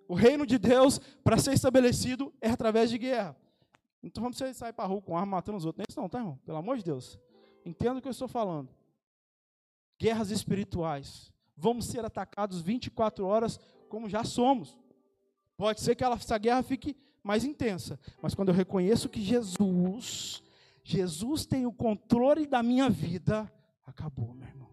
O 0.05 0.13
reino 0.13 0.45
de 0.45 0.57
Deus, 0.57 0.99
para 1.23 1.37
ser 1.37 1.53
estabelecido, 1.53 2.33
é 2.41 2.49
através 2.49 2.89
de 2.89 2.97
guerra. 2.97 3.37
Então 4.01 4.21
vamos 4.21 4.37
sair 4.37 4.73
para 4.73 4.85
a 4.85 4.87
rua 4.87 5.01
com 5.01 5.17
arma 5.17 5.37
matando 5.37 5.57
os 5.57 5.65
outros. 5.65 5.83
É 5.87 5.91
isso 5.91 5.99
não, 5.99 6.07
tá, 6.07 6.19
irmão? 6.19 6.39
Pelo 6.45 6.57
amor 6.57 6.77
de 6.77 6.83
Deus. 6.83 7.19
Entenda 7.65 7.99
o 7.99 8.01
que 8.01 8.07
eu 8.07 8.11
estou 8.11 8.27
falando. 8.27 8.69
Guerras 9.99 10.31
espirituais. 10.31 11.31
Vamos 11.55 11.85
ser 11.85 12.05
atacados 12.05 12.61
24 12.61 13.25
horas 13.25 13.59
como 13.89 14.07
já 14.07 14.23
somos. 14.23 14.77
Pode 15.57 15.81
ser 15.81 15.95
que 15.95 16.03
essa 16.03 16.37
guerra 16.37 16.61
fique 16.61 16.95
mais 17.23 17.43
intensa. 17.43 17.99
Mas 18.21 18.35
quando 18.35 18.49
eu 18.49 18.55
reconheço 18.55 19.09
que 19.09 19.21
Jesus, 19.21 20.43
Jesus 20.83 21.45
tem 21.45 21.65
o 21.65 21.73
controle 21.73 22.45
da 22.45 22.61
minha 22.61 22.89
vida, 22.89 23.51
acabou, 23.85 24.33
meu 24.33 24.47
irmão. 24.47 24.69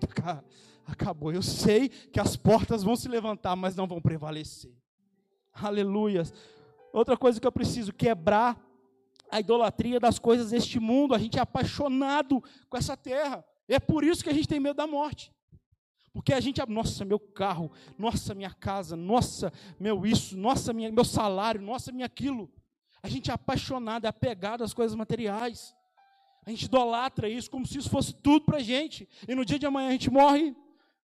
Acabou. 0.86 1.32
Eu 1.32 1.40
sei 1.40 1.88
que 1.88 2.20
as 2.20 2.36
portas 2.36 2.82
vão 2.82 2.94
se 2.94 3.08
levantar, 3.08 3.56
mas 3.56 3.74
não 3.74 3.86
vão 3.86 4.02
prevalecer. 4.02 4.70
Aleluias. 5.50 6.30
Outra 6.94 7.16
coisa 7.16 7.40
que 7.40 7.46
eu 7.46 7.52
preciso 7.52 7.92
quebrar 7.92 8.56
a 9.30 9.40
idolatria 9.40 9.98
das 9.98 10.16
coisas 10.16 10.50
deste 10.50 10.78
mundo. 10.78 11.12
A 11.12 11.18
gente 11.18 11.38
é 11.38 11.42
apaixonado 11.42 12.40
com 12.68 12.76
essa 12.76 12.96
terra. 12.96 13.44
É 13.66 13.80
por 13.80 14.04
isso 14.04 14.22
que 14.22 14.30
a 14.30 14.32
gente 14.32 14.46
tem 14.46 14.60
medo 14.60 14.76
da 14.76 14.86
morte. 14.86 15.32
Porque 16.12 16.32
a 16.32 16.38
gente, 16.38 16.64
nossa, 16.68 17.04
meu 17.04 17.18
carro, 17.18 17.72
nossa, 17.98 18.32
minha 18.32 18.52
casa, 18.54 18.94
nossa, 18.94 19.52
meu 19.80 20.06
isso, 20.06 20.36
nossa, 20.36 20.72
minha, 20.72 20.92
meu 20.92 21.04
salário, 21.04 21.60
nossa, 21.60 21.90
minha 21.90 22.06
aquilo. 22.06 22.48
A 23.02 23.08
gente 23.08 23.28
é 23.28 23.34
apaixonado, 23.34 24.04
é 24.04 24.08
apegado 24.08 24.62
às 24.62 24.72
coisas 24.72 24.94
materiais. 24.94 25.74
A 26.46 26.50
gente 26.50 26.66
idolatra 26.66 27.28
isso 27.28 27.50
como 27.50 27.66
se 27.66 27.76
isso 27.76 27.90
fosse 27.90 28.14
tudo 28.14 28.44
para 28.44 28.58
a 28.58 28.62
gente. 28.62 29.08
E 29.26 29.34
no 29.34 29.44
dia 29.44 29.58
de 29.58 29.66
amanhã 29.66 29.88
a 29.88 29.92
gente 29.92 30.10
morre, 30.10 30.54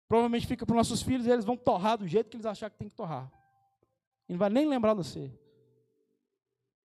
provavelmente 0.09 0.47
fica 0.47 0.65
para 0.65 0.73
os 0.73 0.79
nossos 0.79 1.03
filhos 1.03 1.27
e 1.27 1.31
eles 1.31 1.45
vão 1.45 1.59
torrar 1.59 1.99
do 1.99 2.09
jeito 2.09 2.31
que 2.31 2.37
eles 2.37 2.47
acharem 2.47 2.73
que 2.73 2.79
tem 2.79 2.89
que 2.89 2.95
torrar. 2.95 3.31
E 4.27 4.33
não 4.33 4.39
vai 4.39 4.49
nem 4.49 4.67
lembrar 4.67 4.95
de 4.95 5.05
você. 5.05 5.44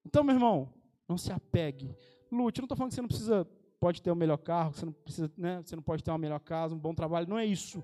Então, 0.09 0.23
meu 0.23 0.33
irmão, 0.33 0.73
não 1.07 1.19
se 1.19 1.31
apegue. 1.31 1.95
Lute, 2.31 2.59
não 2.59 2.65
estou 2.65 2.75
falando 2.75 2.89
que 2.89 2.95
você 2.95 3.01
não 3.01 3.07
precisa, 3.07 3.47
pode 3.79 4.01
ter 4.01 4.09
o 4.09 4.13
um 4.13 4.17
melhor 4.17 4.37
carro, 4.37 4.73
você 4.73 4.83
não 4.83 4.91
precisa, 4.91 5.31
né, 5.37 5.61
você 5.63 5.75
não 5.75 5.83
pode 5.83 6.03
ter 6.03 6.09
uma 6.09 6.17
melhor 6.17 6.39
casa, 6.39 6.73
um 6.73 6.79
bom 6.79 6.95
trabalho, 6.95 7.29
não 7.29 7.37
é 7.37 7.45
isso. 7.45 7.83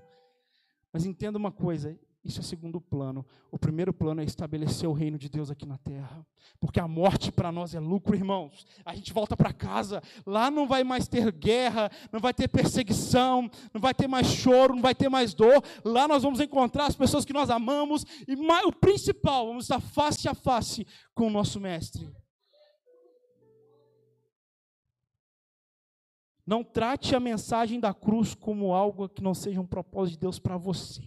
Mas 0.92 1.06
entenda 1.06 1.38
uma 1.38 1.52
coisa, 1.52 1.96
isso 2.28 2.40
é 2.40 2.42
segundo 2.42 2.80
plano. 2.80 3.24
O 3.50 3.58
primeiro 3.58 3.92
plano 3.92 4.20
é 4.20 4.24
estabelecer 4.24 4.88
o 4.88 4.92
reino 4.92 5.18
de 5.18 5.28
Deus 5.28 5.50
aqui 5.50 5.64
na 5.64 5.78
terra. 5.78 6.26
Porque 6.60 6.80
a 6.80 6.88
morte 6.88 7.30
para 7.30 7.52
nós 7.52 7.74
é 7.74 7.80
lucro, 7.80 8.14
irmãos. 8.14 8.66
A 8.84 8.94
gente 8.94 9.12
volta 9.12 9.36
para 9.36 9.52
casa, 9.52 10.02
lá 10.24 10.50
não 10.50 10.66
vai 10.66 10.84
mais 10.84 11.06
ter 11.08 11.30
guerra, 11.32 11.90
não 12.12 12.20
vai 12.20 12.34
ter 12.34 12.48
perseguição, 12.48 13.50
não 13.72 13.80
vai 13.80 13.94
ter 13.94 14.08
mais 14.08 14.26
choro, 14.26 14.74
não 14.74 14.82
vai 14.82 14.94
ter 14.94 15.08
mais 15.08 15.34
dor. 15.34 15.62
Lá 15.84 16.08
nós 16.08 16.22
vamos 16.22 16.40
encontrar 16.40 16.86
as 16.86 16.96
pessoas 16.96 17.24
que 17.24 17.32
nós 17.32 17.50
amamos 17.50 18.04
e 18.26 18.34
o 18.34 18.72
principal, 18.72 19.46
vamos 19.46 19.64
estar 19.64 19.80
face 19.80 20.28
a 20.28 20.34
face 20.34 20.86
com 21.14 21.26
o 21.26 21.30
nosso 21.30 21.60
mestre. 21.60 22.08
Não 26.46 26.62
trate 26.62 27.14
a 27.14 27.20
mensagem 27.20 27.80
da 27.80 27.92
cruz 27.92 28.34
como 28.34 28.72
algo 28.72 29.08
que 29.08 29.22
não 29.22 29.34
seja 29.34 29.60
um 29.60 29.66
propósito 29.66 30.14
de 30.14 30.20
Deus 30.20 30.38
para 30.38 30.56
você 30.56 31.02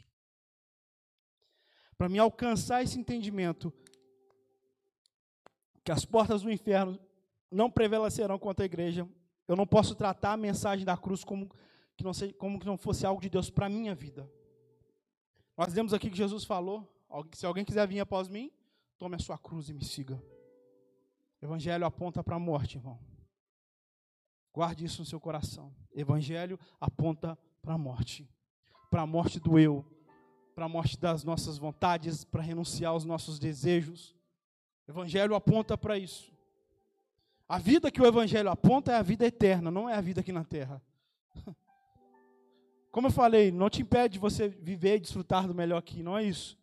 para 2.00 2.08
me 2.08 2.18
alcançar 2.18 2.82
esse 2.82 2.98
entendimento 2.98 3.74
que 5.84 5.92
as 5.92 6.06
portas 6.06 6.44
do 6.44 6.50
inferno 6.50 6.98
não 7.52 7.70
prevalecerão 7.70 8.40
contra 8.40 8.64
a 8.64 8.68
igreja, 8.68 9.06
eu 9.46 9.56
não 9.58 9.68
posso 9.68 9.94
tratar 9.96 10.32
a 10.32 10.38
mensagem 10.38 10.86
da 10.86 10.96
cruz 10.96 11.26
como 11.26 11.50
que 11.98 12.04
não, 12.06 12.14
seja, 12.14 12.34
como 12.36 12.58
que 12.58 12.66
não 12.66 12.78
fosse 12.78 13.06
algo 13.06 13.22
de 13.22 13.30
Deus 13.30 13.50
para 13.50 13.66
a 13.66 13.70
minha 13.70 13.94
vida. 13.94 14.32
Nós 15.58 15.74
vemos 15.74 15.94
aqui 15.94 16.10
que 16.10 16.16
Jesus 16.16 16.46
falou: 16.46 16.90
se 17.34 17.46
alguém 17.46 17.66
quiser 17.66 17.86
vir 17.86 18.00
após 18.00 18.30
mim, 18.30 18.50
tome 18.98 19.18
a 19.18 19.20
sua 19.20 19.38
cruz 19.38 19.68
e 19.68 19.74
me 19.74 19.84
siga. 19.84 20.24
Evangelho 21.42 21.86
aponta 21.86 22.24
para 22.24 22.38
a 22.38 22.40
morte, 22.40 22.78
irmão. 22.78 22.98
Guarde 24.54 24.86
isso 24.86 25.02
no 25.02 25.06
seu 25.06 25.20
coração. 25.20 25.76
Evangelho 25.94 26.58
aponta 26.80 27.38
para 27.62 27.74
a 27.74 27.78
morte. 27.78 28.30
Para 28.90 29.02
a 29.02 29.06
morte 29.06 29.38
do 29.38 29.60
eu, 29.60 29.86
para 30.60 30.66
a 30.66 30.70
morte 30.70 31.00
das 31.00 31.24
nossas 31.24 31.58
vontades, 31.58 32.26
para 32.26 32.42
renunciar 32.42 32.92
aos 32.92 33.06
nossos 33.06 33.40
desejos. 33.40 34.14
O 34.86 34.92
Evangelho 34.92 35.34
aponta 35.34 35.78
para 35.78 35.98
isso. 35.98 36.34
A 37.48 37.58
vida 37.58 37.90
que 37.90 38.02
o 38.02 38.06
Evangelho 38.06 38.50
aponta 38.50 38.92
é 38.92 38.96
a 38.96 39.02
vida 39.02 39.26
eterna, 39.26 39.72
não 39.72 39.90
é 39.90 39.96
a 39.96 40.02
vida 40.02 40.20
aqui 40.20 40.34
na 40.34 40.44
terra. 40.44 40.82
Como 42.92 43.08
eu 43.08 43.12
falei, 43.12 43.54
não 43.54 43.70
te 43.70 43.82
impede 43.82 44.16
de 44.16 44.20
você 44.20 44.50
viver 44.50 44.98
e 44.98 45.00
desfrutar 45.00 45.48
do 45.48 45.56
melhor 45.56 45.78
aqui, 45.78 46.04
não 46.04 46.18
é 46.18 46.26
isso. 46.26 46.58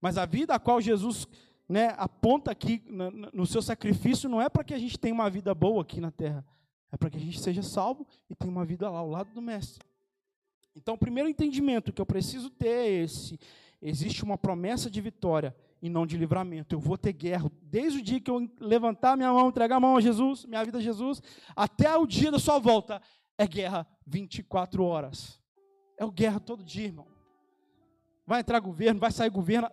Mas 0.00 0.16
a 0.16 0.24
vida 0.24 0.54
a 0.54 0.60
qual 0.60 0.80
Jesus 0.80 1.26
né, 1.68 1.92
aponta 1.98 2.52
aqui 2.52 2.80
no, 2.86 3.10
no 3.10 3.44
seu 3.44 3.60
sacrifício 3.60 4.28
não 4.28 4.40
é 4.40 4.48
para 4.48 4.62
que 4.62 4.72
a 4.72 4.78
gente 4.78 4.96
tenha 4.96 5.12
uma 5.14 5.28
vida 5.28 5.52
boa 5.52 5.82
aqui 5.82 6.00
na 6.00 6.12
terra, 6.12 6.46
é 6.92 6.96
para 6.96 7.10
que 7.10 7.16
a 7.16 7.20
gente 7.20 7.40
seja 7.40 7.64
salvo 7.64 8.06
e 8.28 8.36
tenha 8.36 8.52
uma 8.52 8.64
vida 8.64 8.88
lá 8.88 9.00
ao 9.00 9.10
lado 9.10 9.34
do 9.34 9.42
Mestre. 9.42 9.89
Então, 10.74 10.94
o 10.94 10.98
primeiro 10.98 11.28
entendimento 11.28 11.92
que 11.92 12.00
eu 12.00 12.06
preciso 12.06 12.50
ter 12.50 12.68
é 12.68 12.88
esse: 13.02 13.38
existe 13.80 14.24
uma 14.24 14.38
promessa 14.38 14.90
de 14.90 15.00
vitória 15.00 15.54
e 15.82 15.88
não 15.88 16.06
de 16.06 16.16
livramento. 16.16 16.74
Eu 16.74 16.80
vou 16.80 16.98
ter 16.98 17.12
guerra 17.12 17.50
desde 17.62 17.98
o 17.98 18.02
dia 18.02 18.20
que 18.20 18.30
eu 18.30 18.48
levantar 18.60 19.16
minha 19.16 19.32
mão, 19.32 19.48
entregar 19.48 19.76
a 19.76 19.80
mão 19.80 19.96
a 19.96 20.00
Jesus, 20.00 20.44
minha 20.44 20.64
vida 20.64 20.78
a 20.78 20.82
Jesus, 20.82 21.22
até 21.56 21.96
o 21.96 22.06
dia 22.06 22.30
da 22.30 22.38
sua 22.38 22.58
volta. 22.58 23.00
É 23.36 23.46
guerra 23.46 23.86
24 24.06 24.84
horas. 24.84 25.40
É 25.96 26.04
o 26.04 26.10
guerra 26.10 26.38
todo 26.38 26.62
dia, 26.62 26.86
irmão. 26.86 27.06
Vai 28.26 28.40
entrar 28.40 28.60
governo, 28.60 29.00
vai 29.00 29.10
sair 29.10 29.30
governo, 29.30 29.68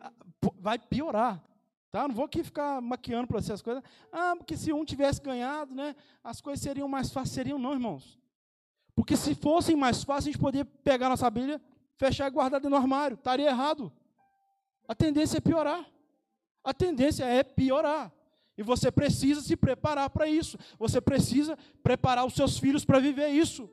vai 0.59 0.79
piorar. 0.79 1.43
Tá? 1.91 2.07
Não 2.07 2.15
vou 2.15 2.25
aqui 2.25 2.43
ficar 2.43 2.81
maquiando 2.81 3.27
para 3.27 3.41
você 3.41 3.53
as 3.53 3.61
coisas. 3.61 3.83
Ah, 4.11 4.35
porque 4.35 4.57
se 4.57 4.73
um 4.73 4.83
tivesse 4.83 5.21
ganhado, 5.21 5.73
né, 5.73 5.95
as 6.23 6.41
coisas 6.41 6.61
seriam 6.61 6.87
mais 6.87 7.11
fáceis. 7.11 7.35
Seriam 7.35 7.59
não, 7.59 7.73
irmãos. 7.73 8.19
Porque 8.97 9.15
se 9.15 9.35
fossem 9.35 9.75
mais 9.75 10.03
fáceis, 10.03 10.23
a 10.23 10.31
gente 10.31 10.41
poderia 10.41 10.65
pegar 10.65 11.07
nossa 11.07 11.29
Bíblia, 11.29 11.61
fechar 11.97 12.25
e 12.25 12.31
guardar 12.31 12.59
dentro 12.59 12.75
do 12.75 12.81
armário. 12.81 13.13
Estaria 13.13 13.47
errado. 13.47 13.93
A 14.87 14.95
tendência 14.95 15.37
é 15.37 15.39
piorar. 15.39 15.87
A 16.63 16.73
tendência 16.73 17.23
é 17.23 17.43
piorar. 17.43 18.11
E 18.57 18.63
você 18.63 18.91
precisa 18.91 19.39
se 19.41 19.55
preparar 19.55 20.09
para 20.09 20.27
isso. 20.27 20.57
Você 20.79 20.99
precisa 20.99 21.55
preparar 21.83 22.25
os 22.25 22.33
seus 22.33 22.57
filhos 22.57 22.83
para 22.83 22.97
viver 22.97 23.27
isso. 23.27 23.69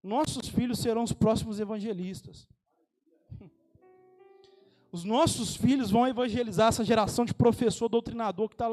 Nossos 0.00 0.48
filhos 0.48 0.78
serão 0.78 1.02
os 1.02 1.12
próximos 1.12 1.58
evangelistas. 1.58 2.46
Os 4.92 5.02
nossos 5.02 5.56
filhos 5.56 5.90
vão 5.90 6.06
evangelizar 6.06 6.68
essa 6.68 6.84
geração 6.84 7.24
de 7.24 7.34
professor 7.34 7.88
doutrinador 7.88 8.48
que 8.48 8.54
está 8.54 8.68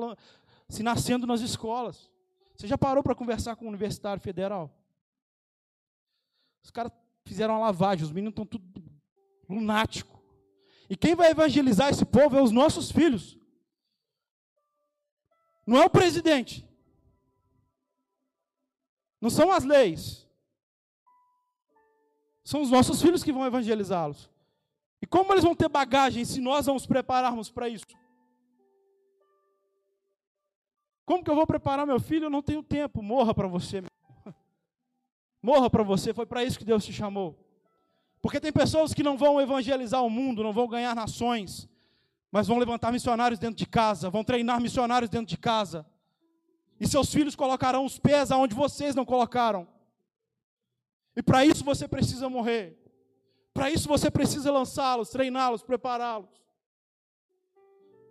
se 0.70 0.84
nascendo 0.84 1.26
nas 1.26 1.42
escolas. 1.42 2.10
Você 2.56 2.68
já 2.68 2.78
parou 2.78 3.04
para 3.04 3.16
conversar 3.16 3.56
com 3.56 3.66
o 3.66 3.70
universitário 3.70 4.22
federal? 4.22 4.76
Os 6.64 6.72
caras 6.72 6.92
fizeram 7.24 7.56
uma 7.56 7.68
lavagem, 7.68 8.04
os 8.04 8.12
meninos 8.12 8.32
estão 8.32 8.46
tudo 8.46 8.84
lunático. 9.48 10.22
E 10.90 10.96
quem 10.96 11.16
vai 11.16 11.32
evangelizar 11.32 11.90
esse 11.90 12.06
povo 12.06 12.38
é 12.38 12.42
os 12.42 12.52
nossos 12.52 12.92
filhos. 12.92 13.38
Não 15.66 15.78
é 15.78 15.86
o 15.86 15.90
presidente. 15.90 16.68
Não 19.20 19.30
são 19.30 19.52
as 19.52 19.64
leis. 19.64 20.28
São 22.44 22.62
os 22.62 22.70
nossos 22.70 23.02
filhos 23.02 23.24
que 23.24 23.34
vão 23.34 23.46
evangelizá-los. 23.46 24.30
E 25.02 25.06
como 25.06 25.34
eles 25.34 25.44
vão 25.44 25.56
ter 25.56 25.68
bagagem 25.68 26.24
se 26.24 26.40
nós 26.40 26.66
não 26.66 26.76
os 26.76 26.86
prepararmos 26.86 27.52
para 27.52 27.68
isso? 27.68 27.86
Como 31.08 31.24
que 31.24 31.32
eu 31.32 31.36
vou 31.36 31.48
preparar 31.48 31.88
meu 31.88 32.02
filho? 32.02 32.26
Eu 32.26 32.30
não 32.30 32.42
tenho 32.42 32.62
tempo. 32.62 33.02
Morra 33.02 33.34
para 33.34 33.48
você. 33.48 33.82
Morra 35.42 35.70
para 35.70 35.82
você. 35.82 36.14
Foi 36.14 36.26
para 36.26 36.44
isso 36.44 36.60
que 36.60 36.66
Deus 36.66 36.84
te 36.84 36.92
chamou. 36.92 37.40
Porque 38.22 38.42
tem 38.42 38.52
pessoas 38.52 38.94
que 38.94 39.02
não 39.02 39.18
vão 39.18 39.40
evangelizar 39.40 40.04
o 40.04 40.10
mundo, 40.10 40.44
não 40.44 40.52
vão 40.52 40.68
ganhar 40.68 40.94
nações, 40.94 41.70
mas 42.30 42.48
vão 42.48 42.58
levantar 42.58 42.92
missionários 42.92 43.40
dentro 43.40 43.56
de 43.56 43.66
casa, 43.66 44.10
vão 44.10 44.22
treinar 44.22 44.60
missionários 44.60 45.10
dentro 45.10 45.28
de 45.28 45.38
casa. 45.38 45.86
E 46.78 46.86
seus 46.86 47.10
filhos 47.10 47.38
colocarão 47.38 47.86
os 47.86 47.98
pés 47.98 48.30
aonde 48.30 48.54
vocês 48.54 48.94
não 48.94 49.06
colocaram. 49.06 49.66
E 51.16 51.24
para 51.24 51.46
isso 51.46 51.64
você 51.64 51.88
precisa 51.88 52.28
morrer. 52.28 52.78
Para 53.54 53.72
isso 53.72 53.88
você 53.88 54.12
precisa 54.12 54.52
lançá-los, 54.52 55.10
treiná-los, 55.10 55.64
prepará-los 55.64 56.47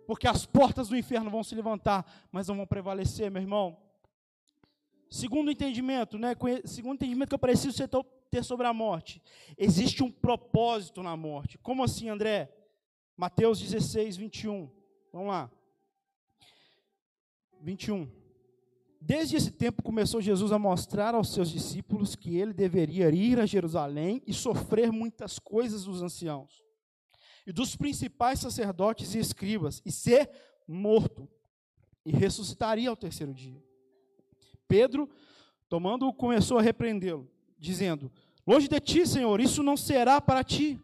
porque 0.07 0.25
as 0.25 0.45
portas 0.45 0.87
do 0.87 0.95
inferno 0.95 1.29
vão 1.29 1.43
se 1.43 1.53
levantar, 1.53 2.29
mas 2.31 2.47
não 2.47 2.55
vão 2.55 2.65
prevalecer, 2.65 3.29
meu 3.29 3.41
irmão. 3.41 3.77
Segundo 5.09 5.51
entendimento, 5.51 6.17
né? 6.17 6.33
Segundo 6.63 6.95
entendimento 6.95 7.29
que 7.29 7.35
eu 7.35 7.39
preciso 7.39 7.77
ter 8.31 8.43
sobre 8.43 8.65
a 8.65 8.73
morte. 8.73 9.21
Existe 9.57 10.01
um 10.03 10.09
propósito 10.09 11.03
na 11.03 11.17
morte. 11.17 11.57
Como 11.57 11.83
assim, 11.83 12.07
André? 12.07 12.53
Mateus 13.17 13.59
16, 13.59 14.15
21. 14.15 14.71
Vamos 15.11 15.27
lá. 15.27 15.51
21. 17.61 18.09
Desde 19.01 19.35
esse 19.35 19.51
tempo 19.51 19.83
começou 19.83 20.21
Jesus 20.21 20.51
a 20.53 20.59
mostrar 20.59 21.15
aos 21.15 21.33
seus 21.33 21.49
discípulos 21.49 22.15
que 22.15 22.37
ele 22.37 22.53
deveria 22.53 23.09
ir 23.09 23.39
a 23.39 23.45
Jerusalém 23.45 24.21
e 24.25 24.33
sofrer 24.33 24.91
muitas 24.91 25.37
coisas 25.37 25.83
dos 25.83 26.01
anciãos 26.01 26.66
e 27.47 27.53
dos 27.53 27.77
principais 27.77 28.41
sacerdotes 28.41 29.15
e 29.15 29.19
escribas, 29.19 29.81
e 29.85 29.91
ser 29.91 30.29
morto, 30.67 31.29
e 32.05 32.11
ressuscitaria 32.11 32.89
ao 32.89 32.97
terceiro 32.97 33.33
dia. 33.33 33.63
Pedro, 34.67 35.09
tomando-o, 35.69 36.13
começou 36.13 36.59
a 36.59 36.61
repreendê-lo, 36.61 37.25
dizendo: 37.57 38.11
Longe 38.45 38.67
de 38.67 38.79
ti, 38.81 39.07
Senhor, 39.07 39.39
isso 39.39 39.63
não 39.63 39.77
será 39.77 40.19
para 40.19 40.43
ti. 40.43 40.77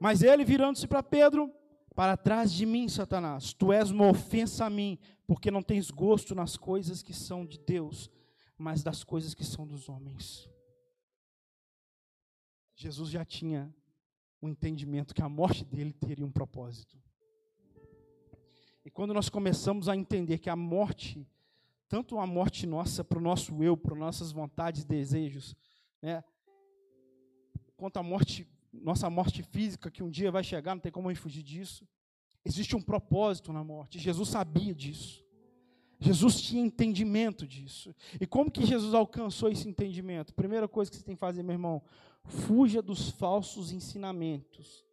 Mas 0.00 0.22
ele, 0.22 0.44
virando-se 0.44 0.86
para 0.86 1.02
Pedro, 1.02 1.52
para 1.92 2.16
trás 2.16 2.52
de 2.52 2.64
mim, 2.64 2.88
Satanás, 2.88 3.52
tu 3.52 3.72
és 3.72 3.90
uma 3.90 4.08
ofensa 4.08 4.66
a 4.66 4.70
mim, 4.70 4.96
porque 5.26 5.50
não 5.50 5.62
tens 5.62 5.90
gosto 5.90 6.36
nas 6.36 6.56
coisas 6.56 7.02
que 7.02 7.12
são 7.12 7.44
de 7.44 7.58
Deus, 7.58 8.08
mas 8.56 8.84
das 8.84 9.02
coisas 9.02 9.34
que 9.34 9.44
são 9.44 9.66
dos 9.66 9.88
homens. 9.88 10.48
Jesus 12.76 13.10
já 13.10 13.24
tinha 13.24 13.74
o 14.44 14.48
entendimento 14.48 15.14
que 15.14 15.22
a 15.22 15.28
morte 15.28 15.64
dele 15.64 15.90
teria 15.90 16.26
um 16.26 16.30
propósito. 16.30 16.98
E 18.84 18.90
quando 18.90 19.14
nós 19.14 19.30
começamos 19.30 19.88
a 19.88 19.96
entender 19.96 20.36
que 20.36 20.50
a 20.50 20.56
morte, 20.56 21.26
tanto 21.88 22.18
a 22.18 22.26
morte 22.26 22.66
nossa 22.66 23.02
para 23.02 23.18
o 23.18 23.22
nosso 23.22 23.64
eu, 23.64 23.74
para 23.74 23.96
nossas 23.96 24.32
vontades 24.32 24.82
e 24.82 24.86
desejos, 24.86 25.56
né, 26.02 26.22
quanto 27.74 27.96
a 27.96 28.02
morte, 28.02 28.46
nossa 28.70 29.08
morte 29.08 29.42
física, 29.42 29.90
que 29.90 30.02
um 30.02 30.10
dia 30.10 30.30
vai 30.30 30.44
chegar, 30.44 30.74
não 30.74 30.82
tem 30.82 30.92
como 30.92 31.08
a 31.08 31.12
gente 31.14 31.22
fugir 31.22 31.42
disso, 31.42 31.88
existe 32.44 32.76
um 32.76 32.82
propósito 32.82 33.50
na 33.50 33.64
morte. 33.64 33.98
Jesus 33.98 34.28
sabia 34.28 34.74
disso. 34.74 35.24
Jesus 35.98 36.42
tinha 36.42 36.62
entendimento 36.62 37.46
disso. 37.46 37.94
E 38.20 38.26
como 38.26 38.50
que 38.50 38.66
Jesus 38.66 38.92
alcançou 38.92 39.48
esse 39.48 39.66
entendimento? 39.66 40.34
Primeira 40.34 40.68
coisa 40.68 40.90
que 40.90 40.98
você 40.98 41.02
tem 41.02 41.14
que 41.14 41.20
fazer, 41.20 41.42
meu 41.42 41.54
irmão, 41.54 41.82
Fuja 42.24 42.80
dos 42.80 43.10
falsos 43.10 43.70
ensinamentos. 43.72 44.84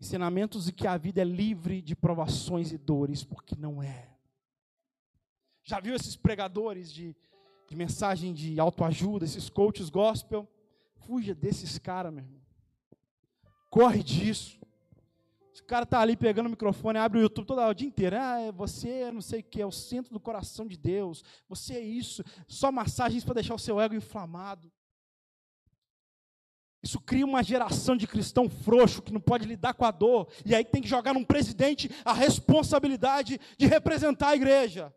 Ensinamentos 0.00 0.66
de 0.66 0.72
que 0.72 0.86
a 0.86 0.96
vida 0.96 1.22
é 1.22 1.24
livre 1.24 1.80
de 1.80 1.94
provações 1.94 2.72
e 2.72 2.78
dores, 2.78 3.24
porque 3.24 3.54
não 3.56 3.82
é. 3.82 4.10
Já 5.62 5.80
viu 5.80 5.94
esses 5.94 6.16
pregadores 6.16 6.92
de, 6.92 7.16
de 7.68 7.74
mensagem 7.76 8.32
de 8.32 8.60
autoajuda, 8.60 9.24
esses 9.24 9.48
coaches 9.48 9.88
gospel? 9.88 10.48
Fuja 11.06 11.34
desses 11.34 11.78
caras, 11.78 12.12
meu 12.12 12.24
irmão. 12.24 12.40
Corre 13.70 14.02
disso. 14.02 14.58
Esse 15.52 15.62
cara 15.62 15.84
está 15.84 16.00
ali 16.00 16.16
pegando 16.16 16.46
o 16.46 16.50
microfone, 16.50 16.98
abre 16.98 17.18
o 17.18 17.22
YouTube 17.22 17.46
toda 17.46 17.66
o 17.66 17.72
dia 17.72 17.88
inteiro. 17.88 18.16
Ah, 18.20 18.40
é 18.40 18.52
você 18.52 18.90
é 18.90 19.10
não 19.10 19.22
sei 19.22 19.40
o 19.40 19.42
que, 19.42 19.62
é 19.62 19.66
o 19.66 19.72
centro 19.72 20.12
do 20.12 20.20
coração 20.20 20.66
de 20.66 20.76
Deus. 20.76 21.24
Você 21.48 21.74
é 21.74 21.80
isso. 21.80 22.22
Só 22.46 22.70
massagens 22.70 23.24
para 23.24 23.34
deixar 23.34 23.54
o 23.54 23.58
seu 23.58 23.80
ego 23.80 23.94
inflamado. 23.94 24.70
Isso 26.82 27.00
cria 27.00 27.24
uma 27.24 27.42
geração 27.42 27.96
de 27.96 28.06
cristão 28.06 28.48
frouxo 28.48 29.02
que 29.02 29.12
não 29.12 29.20
pode 29.20 29.46
lidar 29.46 29.74
com 29.74 29.84
a 29.84 29.90
dor, 29.90 30.28
e 30.44 30.54
aí 30.54 30.64
tem 30.64 30.82
que 30.82 30.88
jogar 30.88 31.14
num 31.14 31.24
presidente 31.24 31.90
a 32.04 32.12
responsabilidade 32.12 33.40
de 33.58 33.66
representar 33.66 34.28
a 34.28 34.36
igreja. 34.36 34.94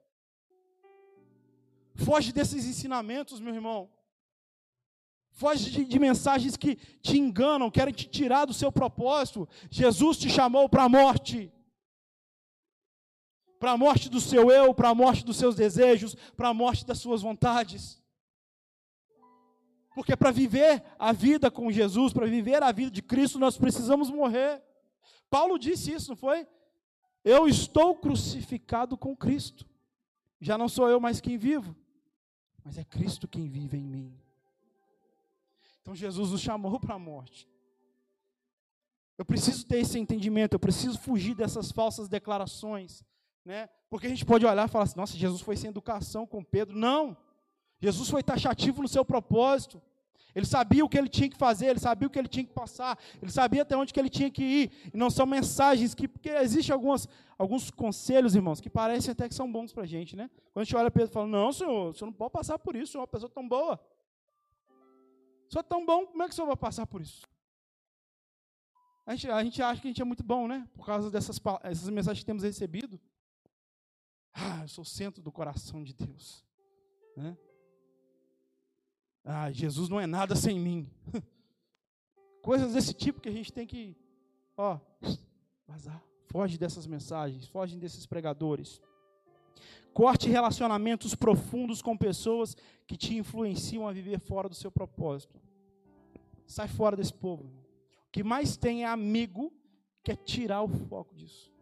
Foge 1.96 2.32
desses 2.32 2.66
ensinamentos, 2.66 3.40
meu 3.40 3.54
irmão. 3.54 3.90
Foge 5.32 5.70
de, 5.70 5.86
de, 5.86 6.00
mensagens 6.00 6.58
que 6.58 6.76
te 6.76 7.18
enganam, 7.18 7.72
querem 7.72 7.94
te 7.94 8.08
tirar 8.08 8.46
do 8.46 8.54
seu 8.54 8.72
propósito. 8.72 9.48
Jesus 9.70 10.18
te 10.18 10.30
chamou 10.30 10.68
para 10.68 10.84
a 10.84 10.90
morte. 10.90 11.52
para 13.60 13.72
a 13.72 13.78
morte 13.78 14.10
do 14.10 14.22
seu 14.22 14.50
eu, 14.50 14.74
para 14.74 14.90
a 14.90 14.96
morte 14.96 15.26
dos 15.26 15.38
seus 15.38 15.56
desejos, 15.56 16.16
para 16.36 16.50
a 16.50 16.54
morte 16.54 16.86
das 16.86 17.00
suas 17.00 17.22
vontades. 17.22 18.02
Porque 19.94 20.16
para 20.16 20.32
viver 20.32 20.84
a 20.98 21.12
vida 21.12 21.50
com 21.50 21.72
Jesus, 21.72 22.14
para 22.14 22.26
viver 22.26 22.62
a 22.64 22.72
vida 22.72 22.92
de 22.92 23.02
Cristo, 23.02 23.40
nós 23.40 23.58
precisamos 23.58 24.10
morrer. 24.10 24.62
Paulo 25.30 25.58
disse 25.58 25.92
isso, 25.92 26.10
não 26.10 26.16
foi? 26.16 26.48
Eu 27.24 27.48
estou 27.48 27.96
crucificado 27.96 28.98
com 28.98 29.16
Cristo. 29.16 29.68
Já 30.40 30.58
não 30.58 30.70
sou 30.70 30.88
eu 30.88 31.00
mais 31.00 31.20
quem 31.20 31.38
vivo, 31.38 31.76
mas 32.64 32.78
é 32.78 32.84
Cristo 32.84 33.28
quem 33.28 33.48
vive 33.48 33.78
em 33.78 33.84
mim. 33.84 34.14
Então 35.82 35.94
Jesus 35.94 36.32
nos 36.32 36.42
chamou 36.42 36.80
para 36.80 36.96
a 36.96 37.00
morte. 37.00 37.48
Eu 39.18 39.26
preciso 39.26 39.66
ter 39.66 39.80
esse 39.80 40.00
entendimento, 40.00 40.54
eu 40.54 40.60
preciso 40.60 40.98
fugir 40.98 41.36
dessas 41.36 41.72
falsas 41.72 42.08
declarações, 42.08 43.04
né? 43.44 43.68
Porque 43.90 44.08
a 44.08 44.10
gente 44.10 44.26
pode 44.26 44.46
olhar 44.46 44.66
e 44.66 44.72
falar 44.72 44.86
assim: 44.86 44.96
nossa, 44.96 45.18
Jesus 45.18 45.42
foi 45.42 45.58
sem 45.58 45.70
educação 45.70 46.26
com 46.26 46.42
Pedro. 46.42 46.78
Não! 46.78 47.18
Jesus 47.80 48.10
foi 48.10 48.22
taxativo 48.22 48.82
no 48.82 48.88
seu 48.88 49.06
propósito. 49.06 49.82
Ele 50.36 50.46
sabia 50.46 50.86
o 50.86 50.90
que 50.90 50.98
ele 50.98 51.10
tinha 51.10 51.30
que 51.30 51.38
fazer, 51.38 51.68
ele 51.68 51.80
sabia 51.80 52.08
o 52.08 52.12
que 52.12 52.20
ele 52.20 52.28
tinha 52.28 52.46
que 52.46 52.54
passar, 52.54 52.98
ele 53.22 53.32
sabia 53.32 53.64
até 53.64 53.76
onde 53.76 53.92
que 53.92 54.00
ele 54.00 54.10
tinha 54.10 54.30
que 54.30 54.44
ir. 54.44 54.72
E 54.94 54.98
não 54.98 55.10
são 55.10 55.26
mensagens 55.26 55.96
que. 55.96 56.08
Porque 56.08 56.30
existem 56.30 56.74
algumas, 56.74 57.08
alguns 57.38 57.72
conselhos, 57.72 58.36
irmãos, 58.36 58.62
que 58.62 58.70
parecem 58.70 59.12
até 59.12 59.28
que 59.28 59.34
são 59.34 59.52
bons 59.52 59.74
para 59.74 59.84
a 59.84 59.88
gente, 59.88 60.16
né? 60.16 60.30
Quando 60.54 60.62
a 60.62 60.64
gente 60.64 60.76
olha 60.76 60.92
Pedro 60.92 61.10
e 61.10 61.14
fala: 61.14 61.28
Não, 61.28 61.52
senhor, 61.52 61.90
o 61.90 61.94
senhor 61.94 62.12
não 62.12 62.14
pode 62.14 62.32
passar 62.32 62.60
por 62.60 62.76
isso, 62.76 62.92
senhor 62.92 63.02
é 63.02 63.04
uma 63.04 63.08
pessoa 63.08 63.30
tão 63.30 63.48
boa. 63.48 63.80
O 65.48 65.52
senhor 65.52 65.62
é 65.62 65.64
tão 65.64 65.84
bom, 65.84 66.06
como 66.06 66.22
é 66.22 66.28
que 66.28 66.34
o 66.34 66.36
senhor 66.36 66.48
vai 66.48 66.56
passar 66.56 66.86
por 66.86 67.02
isso? 67.02 67.28
A 69.04 69.16
gente, 69.16 69.32
a 69.32 69.44
gente 69.44 69.62
acha 69.64 69.82
que 69.82 69.88
a 69.88 69.90
gente 69.90 70.02
é 70.02 70.06
muito 70.06 70.24
bom, 70.24 70.48
né? 70.48 70.68
Por 70.76 70.86
causa 70.86 71.10
dessas 71.10 71.42
essas 71.64 71.90
mensagens 71.90 72.20
que 72.20 72.26
temos 72.26 72.44
recebido. 72.44 73.00
Ah, 74.32 74.60
eu 74.62 74.68
sou 74.68 74.84
o 74.84 74.86
centro 74.86 75.24
do 75.24 75.32
coração 75.32 75.84
de 75.84 75.94
Deus. 75.94 76.46
Né? 77.18 77.36
Ah, 79.32 79.52
Jesus 79.52 79.90
não 79.90 80.00
é 80.00 80.08
nada 80.08 80.36
sem 80.36 80.60
mim. 80.60 80.90
Coisas 82.42 82.74
desse 82.74 82.96
tipo 82.96 83.22
que 83.22 83.30
a 83.30 83.32
gente 83.32 83.54
tem 83.54 83.68
que, 83.68 83.96
ó, 84.58 84.80
vazar. 85.68 86.04
Foge 86.26 86.58
dessas 86.58 86.88
mensagens, 86.88 87.46
foge 87.46 87.78
desses 87.78 88.08
pregadores. 88.08 88.82
Corte 89.94 90.28
relacionamentos 90.28 91.14
profundos 91.14 91.80
com 91.80 91.96
pessoas 91.96 92.58
que 92.88 92.98
te 92.98 93.16
influenciam 93.16 93.88
a 93.88 93.92
viver 93.92 94.20
fora 94.20 94.50
do 94.50 94.56
seu 94.56 94.72
propósito. 94.72 95.40
Sai 96.48 96.68
fora 96.68 96.98
desse 96.98 97.14
povo. 97.14 97.44
O 98.08 98.12
que 98.12 98.24
mais 98.24 98.58
tem 98.58 98.84
é 98.84 98.88
amigo 98.88 99.54
que 100.04 100.12
é 100.12 100.16
tirar 100.16 100.64
o 100.64 100.68
foco 100.68 101.14
disso. 101.14 101.54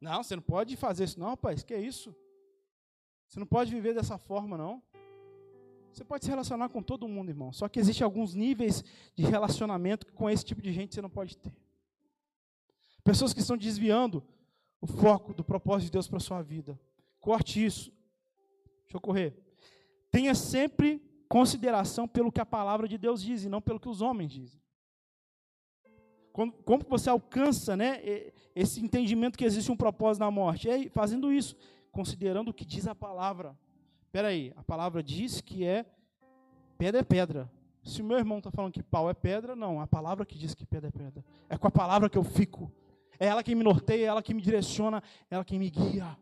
Não, 0.00 0.24
você 0.24 0.34
não 0.34 0.42
pode 0.42 0.76
fazer 0.76 1.04
isso, 1.04 1.20
não, 1.20 1.28
rapaz. 1.28 1.62
Que 1.62 1.74
é 1.74 1.80
isso? 1.80 2.12
Você 3.28 3.38
não 3.38 3.46
pode 3.46 3.70
viver 3.70 3.94
dessa 3.94 4.18
forma, 4.18 4.58
não. 4.58 4.82
Você 5.92 6.04
pode 6.04 6.24
se 6.24 6.30
relacionar 6.30 6.68
com 6.68 6.82
todo 6.82 7.08
mundo, 7.08 7.30
irmão. 7.30 7.52
Só 7.52 7.68
que 7.68 7.80
existem 7.80 8.04
alguns 8.04 8.34
níveis 8.34 8.84
de 9.14 9.24
relacionamento 9.24 10.06
que 10.06 10.12
com 10.12 10.30
esse 10.30 10.44
tipo 10.44 10.62
de 10.62 10.72
gente 10.72 10.94
você 10.94 11.02
não 11.02 11.10
pode 11.10 11.36
ter. 11.36 11.52
Pessoas 13.02 13.32
que 13.32 13.40
estão 13.40 13.56
desviando 13.56 14.22
o 14.80 14.86
foco 14.86 15.34
do 15.34 15.44
propósito 15.44 15.86
de 15.86 15.92
Deus 15.92 16.08
para 16.08 16.18
a 16.18 16.20
sua 16.20 16.42
vida. 16.42 16.78
Corte 17.18 17.64
isso. 17.64 17.92
Deixa 18.82 18.96
eu 18.96 19.00
correr. 19.00 19.36
Tenha 20.10 20.34
sempre 20.34 21.02
consideração 21.28 22.08
pelo 22.08 22.32
que 22.32 22.40
a 22.40 22.46
palavra 22.46 22.88
de 22.88 22.98
Deus 22.98 23.22
diz 23.22 23.44
e 23.44 23.48
não 23.48 23.60
pelo 23.60 23.78
que 23.78 23.88
os 23.88 24.00
homens 24.00 24.32
dizem. 24.32 24.60
Como, 26.32 26.52
como 26.52 26.84
você 26.88 27.10
alcança 27.10 27.76
né, 27.76 28.00
esse 28.54 28.80
entendimento 28.80 29.36
que 29.36 29.44
existe 29.44 29.70
um 29.70 29.76
propósito 29.76 30.20
na 30.20 30.30
morte? 30.30 30.68
É 30.68 30.88
fazendo 30.88 31.32
isso, 31.32 31.56
considerando 31.90 32.50
o 32.50 32.54
que 32.54 32.64
diz 32.64 32.86
a 32.86 32.94
palavra. 32.94 33.56
Espera 34.10 34.26
aí, 34.26 34.52
a 34.56 34.64
palavra 34.64 35.04
diz 35.04 35.40
que 35.40 35.64
é 35.64 35.86
pedra 36.76 36.98
é 36.98 37.04
pedra. 37.04 37.48
Se 37.84 38.02
o 38.02 38.04
meu 38.04 38.18
irmão 38.18 38.38
está 38.38 38.50
falando 38.50 38.72
que 38.72 38.82
pau 38.82 39.08
é 39.08 39.14
pedra, 39.14 39.54
não, 39.54 39.80
a 39.80 39.86
palavra 39.86 40.26
que 40.26 40.36
diz 40.36 40.52
que 40.52 40.66
pedra 40.66 40.88
é 40.88 40.90
pedra. 40.90 41.24
É 41.48 41.56
com 41.56 41.68
a 41.68 41.70
palavra 41.70 42.10
que 42.10 42.18
eu 42.18 42.24
fico. 42.24 42.72
É 43.20 43.26
ela 43.26 43.40
que 43.44 43.54
me 43.54 43.62
norteia, 43.62 44.06
é 44.06 44.08
ela 44.08 44.20
que 44.20 44.34
me 44.34 44.42
direciona, 44.42 45.00
é 45.30 45.36
ela 45.36 45.44
que 45.44 45.56
me 45.56 45.70
guia. 45.70 46.18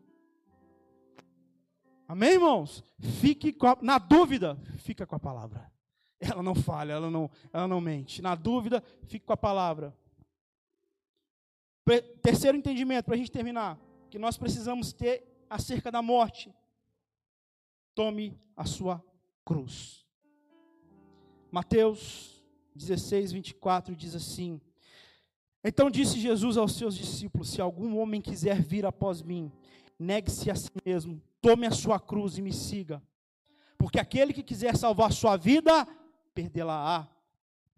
Amém, 2.06 2.32
irmãos? 2.32 2.84
Fique 2.98 3.56
a, 3.62 3.78
na 3.80 3.96
dúvida, 3.96 4.58
fica 4.80 5.06
com 5.06 5.16
a 5.16 5.18
palavra. 5.18 5.72
Ela 6.20 6.42
não 6.42 6.54
falha, 6.54 6.92
ela 6.92 7.10
não, 7.10 7.30
ela 7.50 7.66
não 7.66 7.80
mente. 7.80 8.20
Na 8.20 8.34
dúvida, 8.34 8.84
fique 9.06 9.24
com 9.24 9.32
a 9.32 9.36
palavra. 9.36 9.96
Terceiro 12.20 12.58
entendimento, 12.58 13.06
para 13.06 13.14
a 13.14 13.18
gente 13.18 13.32
terminar, 13.32 13.78
que 14.10 14.18
nós 14.18 14.36
precisamos 14.36 14.92
ter 14.92 15.46
acerca 15.48 15.90
da 15.90 16.02
morte 16.02 16.52
tome 17.98 18.38
a 18.56 18.64
sua 18.64 19.04
cruz. 19.44 20.06
Mateus 21.50 22.44
16, 22.72 23.32
24 23.32 23.96
diz 23.96 24.14
assim: 24.14 24.60
Então 25.64 25.90
disse 25.90 26.20
Jesus 26.20 26.56
aos 26.56 26.76
seus 26.76 26.96
discípulos: 26.96 27.50
Se 27.50 27.60
algum 27.60 27.98
homem 27.98 28.20
quiser 28.20 28.62
vir 28.62 28.86
após 28.86 29.20
mim, 29.20 29.50
negue-se 29.98 30.48
a 30.48 30.54
si 30.54 30.70
mesmo, 30.84 31.20
tome 31.40 31.66
a 31.66 31.72
sua 31.72 31.98
cruz 31.98 32.38
e 32.38 32.40
me 32.42 32.52
siga. 32.52 33.02
Porque 33.76 33.98
aquele 33.98 34.32
que 34.32 34.44
quiser 34.44 34.76
salvar 34.76 35.10
sua 35.10 35.36
vida, 35.36 35.84
perdê-la-á. 36.32 37.08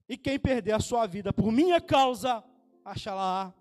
E 0.06 0.18
quem 0.18 0.38
perder 0.38 0.72
a 0.72 0.80
sua 0.80 1.06
vida 1.06 1.32
por 1.32 1.50
minha 1.50 1.80
causa, 1.80 2.44
achará. 2.84 3.54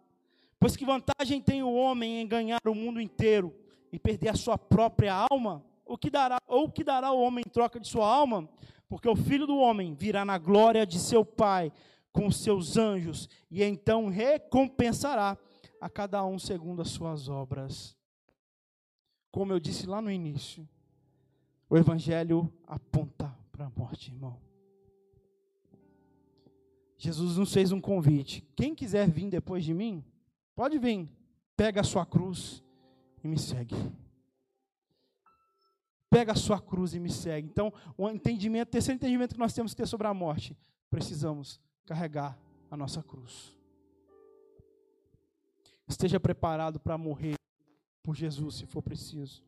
Pois 0.60 0.76
que 0.76 0.84
vantagem 0.84 1.42
tem 1.42 1.64
o 1.64 1.74
homem 1.74 2.20
em 2.20 2.28
ganhar 2.28 2.60
o 2.66 2.76
mundo 2.76 3.00
inteiro 3.00 3.56
e 3.94 3.98
perder 3.98 4.28
a 4.28 4.36
sua 4.36 4.58
própria 4.58 5.26
alma? 5.32 5.69
O 5.90 5.98
que 5.98 6.12
dará, 6.12 6.38
ou 6.46 6.66
o 6.66 6.72
que 6.72 6.84
dará 6.84 7.12
o 7.12 7.20
homem 7.20 7.44
em 7.46 7.50
troca 7.50 7.80
de 7.80 7.88
sua 7.88 8.08
alma? 8.08 8.48
Porque 8.88 9.10
o 9.10 9.16
filho 9.16 9.48
do 9.48 9.58
homem 9.58 9.96
virá 9.96 10.24
na 10.24 10.38
glória 10.38 10.86
de 10.86 11.00
seu 11.00 11.26
Pai 11.26 11.72
com 12.14 12.30
seus 12.30 12.78
anjos, 12.78 13.28
e 13.50 13.64
então 13.64 14.08
recompensará 14.08 15.38
a 15.82 15.90
cada 15.90 16.24
um 16.26 16.38
segundo 16.38 16.82
as 16.82 16.90
suas 16.90 17.28
obras. 17.28 17.98
Como 19.32 19.52
eu 19.52 19.60
disse 19.60 19.88
lá 19.88 20.00
no 20.00 20.12
início, 20.12 20.68
o 21.68 21.76
Evangelho 21.76 22.52
aponta 22.68 23.36
para 23.52 23.66
a 23.66 23.72
morte, 23.76 24.12
irmão. 24.12 24.40
Jesus 26.98 27.38
nos 27.38 27.54
fez 27.54 27.72
um 27.72 27.82
convite. 27.82 28.46
Quem 28.56 28.76
quiser 28.76 29.10
vir 29.10 29.30
depois 29.30 29.64
de 29.64 29.74
mim, 29.74 30.04
pode 30.56 30.78
vir. 30.78 31.10
Pega 31.56 31.82
a 31.82 31.84
sua 31.84 32.06
cruz 32.06 32.64
e 33.24 33.28
me 33.28 33.40
segue 33.40 33.76
pega 36.10 36.32
a 36.32 36.36
sua 36.36 36.60
cruz 36.60 36.94
e 36.94 37.00
me 37.00 37.10
segue. 37.10 37.48
Então, 37.48 37.72
o 37.98 38.10
entendimento, 38.10 38.70
o 38.70 38.72
terceiro 38.72 38.98
entendimento 38.98 39.36
que 39.36 39.40
nós 39.40 39.54
temos 39.54 39.74
que 39.74 39.78
ter 39.78 39.88
sobre 39.88 40.08
a 40.08 40.14
morte, 40.14 40.58
precisamos 40.90 41.60
carregar 41.86 42.38
a 42.70 42.76
nossa 42.76 43.04
cruz. 43.04 43.56
Esteja 45.88 46.20
preparado 46.20 46.80
para 46.80 46.98
morrer 46.98 47.36
por 48.04 48.16
Jesus, 48.16 48.56
se 48.56 48.66
for 48.66 48.82
preciso. 48.82 49.44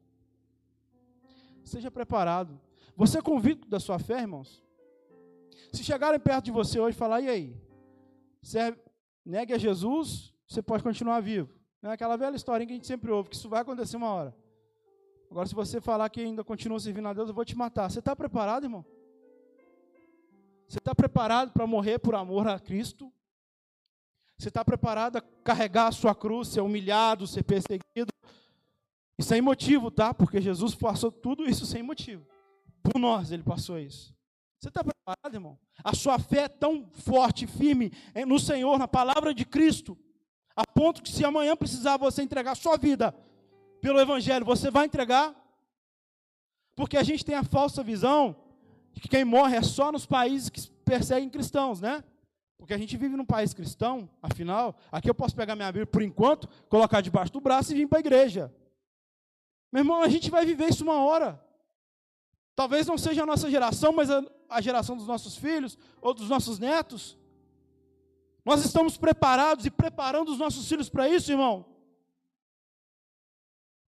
Esteja 1.64 1.92
preparado. 1.92 2.60
Você 2.96 3.20
é 3.20 3.22
convicto 3.22 3.68
da 3.68 3.80
sua 3.80 4.00
fé, 4.00 4.22
irmãos? 4.22 4.64
Se 5.72 5.84
chegarem 5.84 6.20
perto 6.20 6.46
de 6.46 6.52
você 6.52 6.80
hoje 6.80 6.96
e 6.96 7.00
falar, 7.00 7.22
e 7.22 7.30
aí? 7.30 7.62
Você 8.42 8.76
negue 9.24 9.54
a 9.54 9.58
Jesus, 9.58 10.34
você 10.48 10.62
pode 10.62 10.84
continuar 10.84 11.22
vivo. 11.22 11.54
É 11.84 11.90
aquela 11.90 12.18
velha 12.18 12.36
historinha 12.36 12.68
que 12.68 12.74
a 12.74 12.76
gente 12.76 12.88
sempre 12.88 13.10
ouve, 13.12 13.30
que 13.30 13.36
isso 13.36 13.50
vai 13.50 13.62
acontecer 13.62 13.98
uma 13.98 14.10
hora. 14.10 14.36
Agora, 15.32 15.48
se 15.48 15.56
você 15.56 15.80
falar 15.80 16.10
que 16.10 16.20
ainda 16.20 16.44
continua 16.44 16.78
servindo 16.78 17.08
a 17.08 17.14
Deus, 17.14 17.30
eu 17.30 17.34
vou 17.34 17.46
te 17.46 17.56
matar. 17.56 17.90
Você 17.90 18.00
está 18.00 18.14
preparado, 18.14 18.66
irmão? 18.66 18.86
Você 20.68 20.78
está 20.78 20.94
preparado 20.94 21.54
para 21.54 21.66
morrer 21.66 22.00
por 22.00 22.16
amor 22.16 22.50
a 22.50 22.60
Cristo? 22.60 23.10
Você 24.38 24.50
está 24.50 24.66
preparado 24.66 25.16
a 25.16 25.22
carregar 25.22 25.88
a 25.88 25.92
sua 25.94 26.14
cruz, 26.14 26.50
ser 26.50 26.60
humilhado, 26.60 27.26
ser 27.26 27.44
perseguido? 27.44 28.12
E 29.18 29.24
sem 29.24 29.42
motivo, 29.42 29.90
tá? 29.90 30.14
Porque 30.14 30.42
Jesus 30.42 30.76
passou 30.76 31.10
tudo 31.10 31.50
isso 31.50 31.66
sem 31.66 31.82
motivo. 31.82 32.28
Por 32.84 33.00
nós 33.00 33.32
ele 33.32 33.44
passou 33.44 33.80
isso. 33.80 34.14
Você 34.60 34.68
está 34.68 34.84
preparado, 34.84 35.34
irmão? 35.34 35.58
A 35.82 35.96
sua 35.96 36.20
fé 36.20 36.42
é 36.42 36.50
tão 36.50 36.90
forte 36.92 37.46
e 37.46 37.48
firme 37.48 37.94
no 38.28 38.38
Senhor, 38.38 38.78
na 38.78 38.88
palavra 38.88 39.34
de 39.34 39.46
Cristo, 39.46 39.98
a 40.54 40.64
ponto 40.68 41.02
que 41.02 41.10
se 41.10 41.24
amanhã 41.24 41.56
precisar 41.56 41.96
você 41.96 42.22
entregar 42.22 42.52
a 42.52 42.56
sua 42.56 42.76
vida 42.76 43.16
pelo 43.82 44.00
Evangelho, 44.00 44.46
você 44.46 44.70
vai 44.70 44.86
entregar? 44.86 45.36
Porque 46.76 46.98
a 46.98 47.04
gente 47.04 47.26
tem 47.26 47.36
a 47.36 47.44
falsa 47.44 47.84
visão 47.84 48.36
de 48.94 49.02
que 49.02 49.10
quem 49.10 49.26
morre 49.26 49.58
é 49.58 49.62
só 49.62 49.92
nos 49.92 50.06
países 50.06 50.50
que 50.50 50.70
perseguem 50.86 51.30
cristãos, 51.30 51.82
né? 51.82 52.04
Porque 52.58 52.74
a 52.74 52.78
gente 52.78 52.96
vive 52.96 53.18
num 53.18 53.26
país 53.26 53.54
cristão, 53.54 54.08
afinal, 54.22 54.76
aqui 54.92 55.10
eu 55.10 55.16
posso 55.16 55.36
pegar 55.36 55.56
minha 55.56 55.72
Bíblia 55.72 55.88
por 55.88 56.02
enquanto, 56.02 56.48
colocar 56.70 57.02
debaixo 57.02 57.34
do 57.34 57.42
braço 57.42 57.72
e 57.72 57.76
vir 57.76 57.88
para 57.88 57.98
a 57.98 58.02
igreja. 58.02 58.54
Meu 59.72 59.82
irmão, 59.82 60.04
a 60.04 60.08
gente 60.08 60.30
vai 60.30 60.46
viver 60.46 60.70
isso 60.70 60.84
uma 60.84 61.04
hora. 61.04 61.44
Talvez 62.56 62.86
não 62.86 62.98
seja 62.98 63.24
a 63.24 63.26
nossa 63.26 63.50
geração, 63.50 63.92
mas 63.92 64.12
a, 64.12 64.24
a 64.50 64.62
geração 64.62 64.96
dos 64.96 65.08
nossos 65.08 65.36
filhos 65.36 65.78
ou 66.02 66.14
dos 66.14 66.30
nossos 66.30 66.60
netos. 66.60 67.18
Nós 68.46 68.64
estamos 68.64 68.98
preparados 68.98 69.66
e 69.66 69.72
preparando 69.72 70.30
os 70.30 70.38
nossos 70.38 70.68
filhos 70.68 70.90
para 70.90 71.10
isso, 71.10 71.32
irmão. 71.32 71.66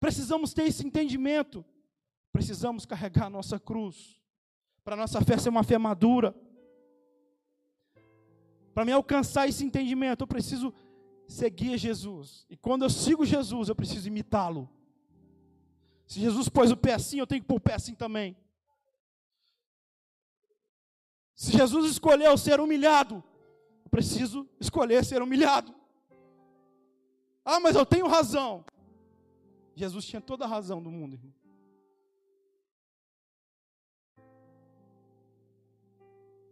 Precisamos 0.00 0.54
ter 0.54 0.64
esse 0.64 0.84
entendimento. 0.84 1.64
Precisamos 2.32 2.86
carregar 2.86 3.26
a 3.26 3.30
nossa 3.30 3.60
cruz. 3.60 4.18
Para 4.82 4.94
a 4.94 4.96
nossa 4.96 5.20
fé 5.20 5.36
ser 5.36 5.50
uma 5.50 5.62
fé 5.62 5.76
madura. 5.76 6.34
Para 8.74 8.84
me 8.84 8.92
alcançar 8.92 9.48
esse 9.48 9.64
entendimento, 9.64 10.22
eu 10.22 10.26
preciso 10.26 10.72
seguir 11.28 11.76
Jesus. 11.76 12.46
E 12.48 12.56
quando 12.56 12.82
eu 12.82 12.90
sigo 12.90 13.26
Jesus, 13.26 13.68
eu 13.68 13.74
preciso 13.74 14.08
imitá-lo. 14.08 14.68
Se 16.06 16.18
Jesus 16.18 16.48
pôs 16.48 16.70
o 16.70 16.76
pé 16.76 16.94
assim, 16.94 17.18
eu 17.18 17.26
tenho 17.26 17.42
que 17.42 17.46
pôr 17.46 17.56
o 17.56 17.60
pé 17.60 17.74
assim 17.74 17.94
também. 17.94 18.36
Se 21.34 21.52
Jesus 21.52 21.90
escolheu 21.90 22.36
ser 22.36 22.58
humilhado, 22.58 23.22
eu 23.84 23.90
preciso 23.90 24.48
escolher 24.58 25.04
ser 25.04 25.22
humilhado. 25.22 25.74
Ah, 27.44 27.60
mas 27.60 27.76
eu 27.76 27.86
tenho 27.86 28.06
razão. 28.06 28.64
Jesus 29.74 30.04
tinha 30.04 30.20
toda 30.20 30.44
a 30.44 30.48
razão 30.48 30.82
do 30.82 30.90
mundo, 30.90 31.14
irmão. 31.14 31.34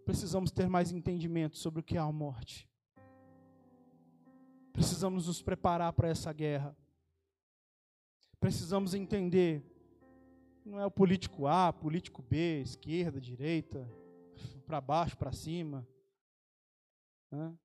Precisamos 0.04 0.50
ter 0.50 0.68
mais 0.68 0.90
entendimento 0.90 1.59
sobre 1.59 1.81
o 1.81 1.83
que 1.83 1.96
é 1.96 2.00
a 2.00 2.11
morte. 2.11 2.68
Precisamos 4.72 5.26
nos 5.26 5.42
preparar 5.42 5.92
para 5.92 6.09
essa 6.09 6.33
guerra. 6.33 6.76
Precisamos 8.40 8.94
entender 8.94 9.62
não 10.68 10.78
é 10.78 10.85
o 10.85 10.90
político 10.90 11.46
A, 11.46 11.72
político 11.72 12.22
B, 12.22 12.61
esquerda, 12.61 13.18
direita, 13.18 13.90
para 14.66 14.81
baixo, 14.81 15.16
para 15.16 15.33
cima. 15.33 15.87
Né? 17.31 17.57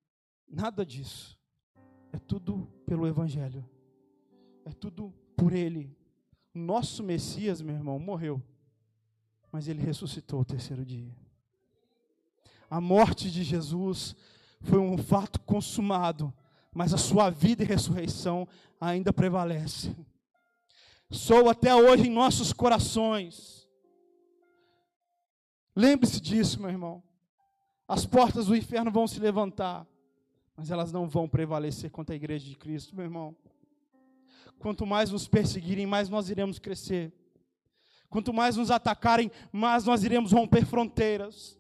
Nada 0.48 0.86
disso. 0.86 1.38
É 2.14 2.18
tudo 2.18 2.66
pelo 2.86 3.06
Evangelho. 3.06 3.68
É 4.64 4.72
tudo 4.72 5.14
por 5.36 5.54
Ele. 5.54 5.96
Nosso 6.54 7.04
Messias, 7.04 7.62
meu 7.62 7.76
irmão, 7.76 7.98
morreu. 7.98 8.42
Mas 9.52 9.68
ele 9.68 9.82
ressuscitou 9.82 10.42
o 10.42 10.46
terceiro 10.46 10.86
dia. 10.86 11.12
A 12.70 12.82
morte 12.82 13.30
de 13.30 13.44
Jesus 13.44 14.16
foi 14.62 14.80
um 14.80 14.98
fato 14.98 15.40
consumado, 15.42 16.34
mas 16.74 16.94
a 16.94 16.98
sua 16.98 17.30
vida 17.30 17.64
e 17.64 17.68
ressurreição 17.68 18.48
ainda 18.80 19.14
prevalece. 19.14 19.96
Sou 21.12 21.50
até 21.50 21.76
hoje 21.76 22.08
em 22.08 22.12
nossos 22.12 22.52
corações. 22.52 23.70
Lembre-se 25.76 26.20
disso, 26.20 26.60
meu 26.60 26.70
irmão. 26.70 27.04
As 27.88 28.06
portas 28.06 28.48
do 28.48 28.56
inferno 28.56 28.92
vão 28.92 29.08
se 29.08 29.20
levantar, 29.20 29.86
mas 30.56 30.72
elas 30.72 30.92
não 30.92 31.08
vão 31.08 31.28
prevalecer 31.28 31.92
contra 31.92 32.16
a 32.16 32.18
igreja 32.18 32.48
de 32.48 32.56
Cristo, 32.56 32.96
meu 32.96 33.06
irmão. 33.06 33.36
Quanto 34.60 34.86
mais 34.86 35.10
nos 35.12 35.28
perseguirem, 35.28 35.86
mais 35.86 36.10
nós 36.10 36.30
iremos 36.30 36.60
crescer. 36.60 37.12
Quanto 38.10 38.32
mais 38.32 38.56
nos 38.56 38.70
atacarem, 38.70 39.32
mais 39.52 39.86
nós 39.86 40.04
iremos 40.04 40.32
romper 40.32 40.66
fronteiras. 40.66 41.60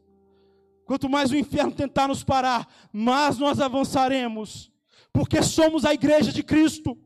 Quanto 0.85 1.09
mais 1.09 1.31
o 1.31 1.35
inferno 1.35 1.71
tentar 1.71 2.07
nos 2.07 2.23
parar, 2.23 2.67
mais 2.91 3.37
nós 3.37 3.59
avançaremos, 3.59 4.71
porque 5.11 5.41
somos 5.41 5.85
a 5.85 5.93
igreja 5.93 6.31
de 6.31 6.43
Cristo. 6.43 6.97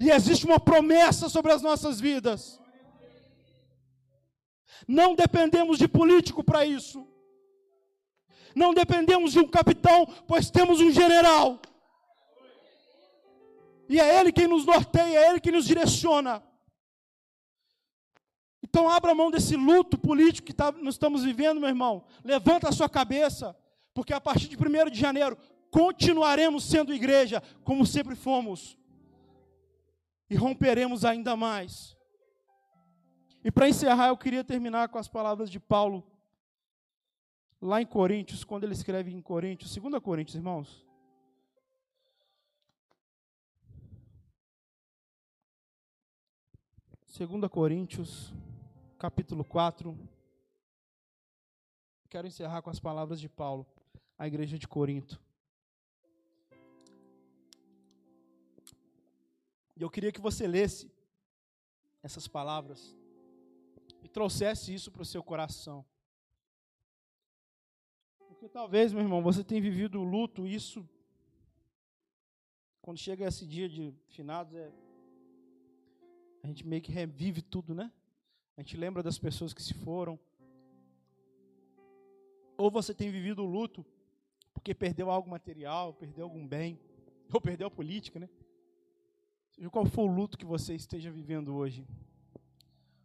E 0.00 0.10
existe 0.10 0.46
uma 0.46 0.60
promessa 0.60 1.28
sobre 1.28 1.52
as 1.52 1.62
nossas 1.62 1.98
vidas. 1.98 2.60
Não 4.86 5.14
dependemos 5.14 5.78
de 5.78 5.88
político 5.88 6.44
para 6.44 6.64
isso. 6.64 7.06
Não 8.54 8.74
dependemos 8.74 9.32
de 9.32 9.38
um 9.38 9.48
capitão, 9.48 10.06
pois 10.26 10.50
temos 10.50 10.80
um 10.80 10.90
general. 10.90 11.60
E 13.90 13.98
é 13.98 14.20
Ele 14.20 14.30
quem 14.30 14.46
nos 14.46 14.64
norteia, 14.64 15.18
é 15.18 15.30
Ele 15.30 15.40
quem 15.40 15.50
nos 15.50 15.64
direciona. 15.64 16.40
Então 18.62 18.88
abra 18.88 19.16
mão 19.16 19.32
desse 19.32 19.56
luto 19.56 19.98
político 19.98 20.46
que 20.46 20.52
tá, 20.52 20.70
nós 20.70 20.94
estamos 20.94 21.24
vivendo, 21.24 21.58
meu 21.58 21.68
irmão. 21.68 22.04
Levanta 22.22 22.68
a 22.68 22.72
sua 22.72 22.88
cabeça, 22.88 23.56
porque 23.92 24.12
a 24.12 24.20
partir 24.20 24.46
de 24.46 24.56
1 24.56 24.90
de 24.90 24.96
janeiro 24.96 25.36
continuaremos 25.72 26.62
sendo 26.70 26.94
igreja, 26.94 27.42
como 27.64 27.84
sempre 27.84 28.14
fomos. 28.14 28.78
E 30.30 30.36
romperemos 30.36 31.04
ainda 31.04 31.34
mais. 31.34 31.96
E 33.42 33.50
para 33.50 33.68
encerrar, 33.68 34.10
eu 34.10 34.16
queria 34.16 34.44
terminar 34.44 34.88
com 34.88 34.98
as 34.98 35.08
palavras 35.08 35.50
de 35.50 35.58
Paulo, 35.58 36.06
lá 37.60 37.82
em 37.82 37.86
Coríntios, 37.86 38.44
quando 38.44 38.62
ele 38.62 38.72
escreve 38.74 39.10
em 39.12 39.20
Coríntios, 39.20 39.74
2 39.74 40.00
Coríntios, 40.00 40.36
irmãos. 40.36 40.88
Segunda 47.20 47.50
Coríntios, 47.50 48.32
capítulo 48.98 49.44
4. 49.44 49.94
Quero 52.08 52.26
encerrar 52.26 52.62
com 52.62 52.70
as 52.70 52.80
palavras 52.80 53.20
de 53.20 53.28
Paulo 53.28 53.66
à 54.16 54.26
igreja 54.26 54.58
de 54.58 54.66
Corinto. 54.66 55.20
E 59.76 59.82
eu 59.82 59.90
queria 59.90 60.10
que 60.10 60.18
você 60.18 60.46
lesse 60.46 60.90
essas 62.02 62.26
palavras 62.26 62.96
e 64.02 64.08
trouxesse 64.08 64.72
isso 64.72 64.90
para 64.90 65.02
o 65.02 65.04
seu 65.04 65.22
coração. 65.22 65.84
Porque 68.28 68.48
talvez, 68.48 68.94
meu 68.94 69.02
irmão, 69.02 69.22
você 69.22 69.44
tenha 69.44 69.60
vivido 69.60 70.00
o 70.00 70.04
luto, 70.04 70.46
isso, 70.46 70.88
quando 72.80 72.96
chega 72.96 73.28
esse 73.28 73.46
dia 73.46 73.68
de 73.68 73.92
finados, 74.08 74.54
é, 74.54 74.72
a 76.42 76.46
gente 76.46 76.66
meio 76.66 76.82
que 76.82 76.92
revive 76.92 77.42
tudo, 77.42 77.74
né? 77.74 77.92
A 78.56 78.62
gente 78.62 78.76
lembra 78.76 79.02
das 79.02 79.18
pessoas 79.18 79.52
que 79.52 79.62
se 79.62 79.74
foram. 79.74 80.18
Ou 82.56 82.70
você 82.70 82.94
tem 82.94 83.10
vivido 83.10 83.42
o 83.42 83.46
luto 83.46 83.84
porque 84.52 84.74
perdeu 84.74 85.10
algo 85.10 85.30
material, 85.30 85.94
perdeu 85.94 86.24
algum 86.24 86.46
bem, 86.46 86.78
ou 87.32 87.40
perdeu 87.40 87.68
a 87.68 87.70
política, 87.70 88.18
né? 88.18 88.28
Seja 89.50 89.70
qual 89.70 89.86
for 89.86 90.02
o 90.02 90.12
luto 90.12 90.36
que 90.36 90.44
você 90.44 90.74
esteja 90.74 91.10
vivendo 91.10 91.54
hoje, 91.54 91.86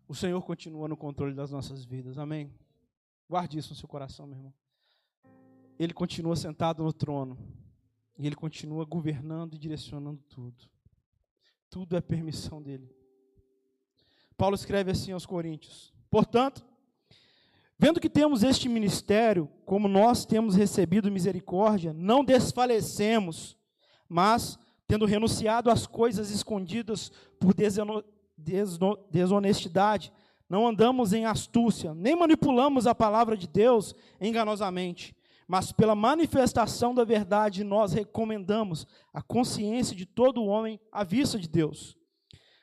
o 0.08 0.14
Senhor 0.14 0.42
continua 0.42 0.88
no 0.88 0.98
controle 0.98 1.34
das 1.34 1.52
nossas 1.52 1.84
vidas. 1.84 2.18
Amém? 2.18 2.54
Guarde 3.28 3.58
isso 3.58 3.70
no 3.70 3.76
seu 3.76 3.88
coração, 3.88 4.28
meu 4.28 4.38
irmão. 4.38 4.54
Ele 5.80 5.94
continua 5.94 6.36
sentado 6.36 6.84
no 6.84 6.94
trono. 6.94 7.38
E 8.18 8.26
ele 8.26 8.36
continua 8.36 8.86
governando 8.86 9.56
e 9.56 9.58
direcionando 9.58 10.22
tudo. 10.30 10.70
Tudo 11.70 11.98
é 11.98 12.02
permissão 12.02 12.62
dele. 12.62 12.90
Paulo 14.38 14.56
escreve 14.56 14.92
assim 14.92 15.12
aos 15.12 15.26
Coríntios: 15.26 15.94
Portanto, 16.10 16.66
vendo 17.78 18.00
que 18.00 18.10
temos 18.10 18.44
este 18.44 18.68
ministério, 18.70 19.50
como 19.66 19.88
nós 19.88 20.26
temos 20.26 20.56
recebido 20.56 21.12
misericórdia, 21.12 21.94
não 21.94 22.24
desfalecemos, 22.24 23.58
mas, 24.08 24.58
tendo 24.88 25.06
renunciado 25.06 25.70
às 25.70 25.88
coisas 25.88 26.30
escondidas 26.30 27.12
por 27.40 27.54
desonestidade, 29.10 30.12
não 30.48 30.68
andamos 30.68 31.12
em 31.12 31.26
astúcia, 31.26 31.94
nem 31.96 32.16
manipulamos 32.16 32.86
a 32.86 32.94
palavra 32.94 33.36
de 33.36 33.48
Deus 33.48 33.96
enganosamente, 34.22 35.16
mas 35.48 35.72
pela 35.72 35.96
manifestação 35.96 36.94
da 36.94 37.04
verdade 37.04 37.64
nós 37.64 37.94
recomendamos 37.94 38.86
a 39.14 39.22
consciência 39.22 39.96
de 39.96 40.06
todo 40.06 40.46
homem 40.46 40.80
à 40.92 41.04
vista 41.04 41.40
de 41.40 41.48
Deus. 41.48 41.98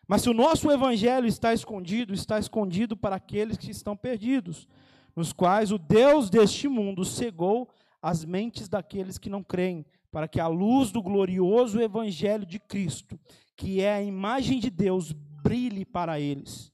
Mas 0.06 0.22
se 0.22 0.30
o 0.30 0.34
nosso 0.34 0.70
evangelho 0.70 1.26
está 1.26 1.54
escondido, 1.54 2.12
está 2.12 2.38
escondido 2.38 2.96
para 2.96 3.16
aqueles 3.16 3.56
que 3.56 3.70
estão 3.70 3.96
perdidos, 3.96 4.68
nos 5.14 5.32
quais 5.32 5.70
o 5.70 5.78
Deus 5.78 6.28
deste 6.28 6.68
mundo 6.68 7.04
cegou 7.04 7.68
as 8.00 8.24
mentes 8.24 8.68
daqueles 8.68 9.16
que 9.16 9.30
não 9.30 9.42
creem, 9.42 9.86
para 10.10 10.26
que 10.26 10.40
a 10.40 10.48
luz 10.48 10.90
do 10.90 11.00
glorioso 11.00 11.80
evangelho 11.80 12.44
de 12.44 12.58
Cristo, 12.58 13.18
que 13.56 13.80
é 13.80 13.94
a 13.94 14.02
imagem 14.02 14.58
de 14.58 14.70
Deus, 14.70 15.12
brilhe 15.12 15.84
para 15.84 16.18
eles. 16.18 16.72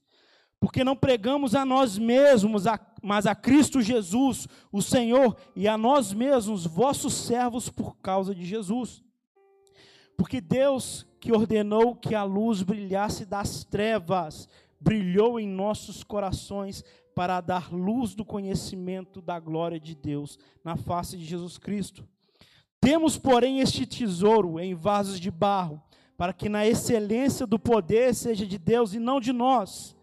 Porque 0.59 0.83
não 0.83 0.95
pregamos 0.95 1.55
a 1.55 1.63
nós 1.63 1.97
mesmos, 1.97 2.63
mas 3.01 3.25
a 3.25 3.33
Cristo 3.33 3.81
Jesus, 3.81 4.47
o 4.71 4.81
Senhor, 4.81 5.37
e 5.55 5.67
a 5.67 5.77
nós 5.77 6.13
mesmos, 6.13 6.65
vossos 6.65 7.13
servos, 7.13 7.69
por 7.69 7.95
causa 7.97 8.35
de 8.35 8.43
Jesus. 8.43 9.01
Porque 10.19 10.41
Deus 10.41 11.07
que 11.17 11.31
ordenou 11.31 11.95
que 11.95 12.13
a 12.13 12.25
luz 12.25 12.61
brilhasse 12.61 13.25
das 13.25 13.63
trevas, 13.63 14.49
brilhou 14.77 15.39
em 15.39 15.47
nossos 15.47 16.03
corações 16.03 16.83
para 17.15 17.39
dar 17.39 17.73
luz 17.73 18.15
do 18.15 18.25
conhecimento 18.25 19.21
da 19.21 19.39
glória 19.39 19.79
de 19.79 19.95
Deus 19.95 20.37
na 20.61 20.75
face 20.75 21.15
de 21.15 21.23
Jesus 21.23 21.57
Cristo. 21.57 22.05
Temos, 22.81 23.17
porém, 23.17 23.61
este 23.61 23.85
tesouro 23.85 24.59
em 24.59 24.75
vasos 24.75 25.21
de 25.21 25.31
barro, 25.31 25.81
para 26.17 26.33
que 26.33 26.49
na 26.49 26.67
excelência 26.67 27.47
do 27.47 27.57
poder 27.57 28.13
seja 28.13 28.45
de 28.45 28.57
Deus 28.57 28.93
e 28.93 28.99
não 28.99 29.21
de 29.21 29.31
nós. 29.31 29.95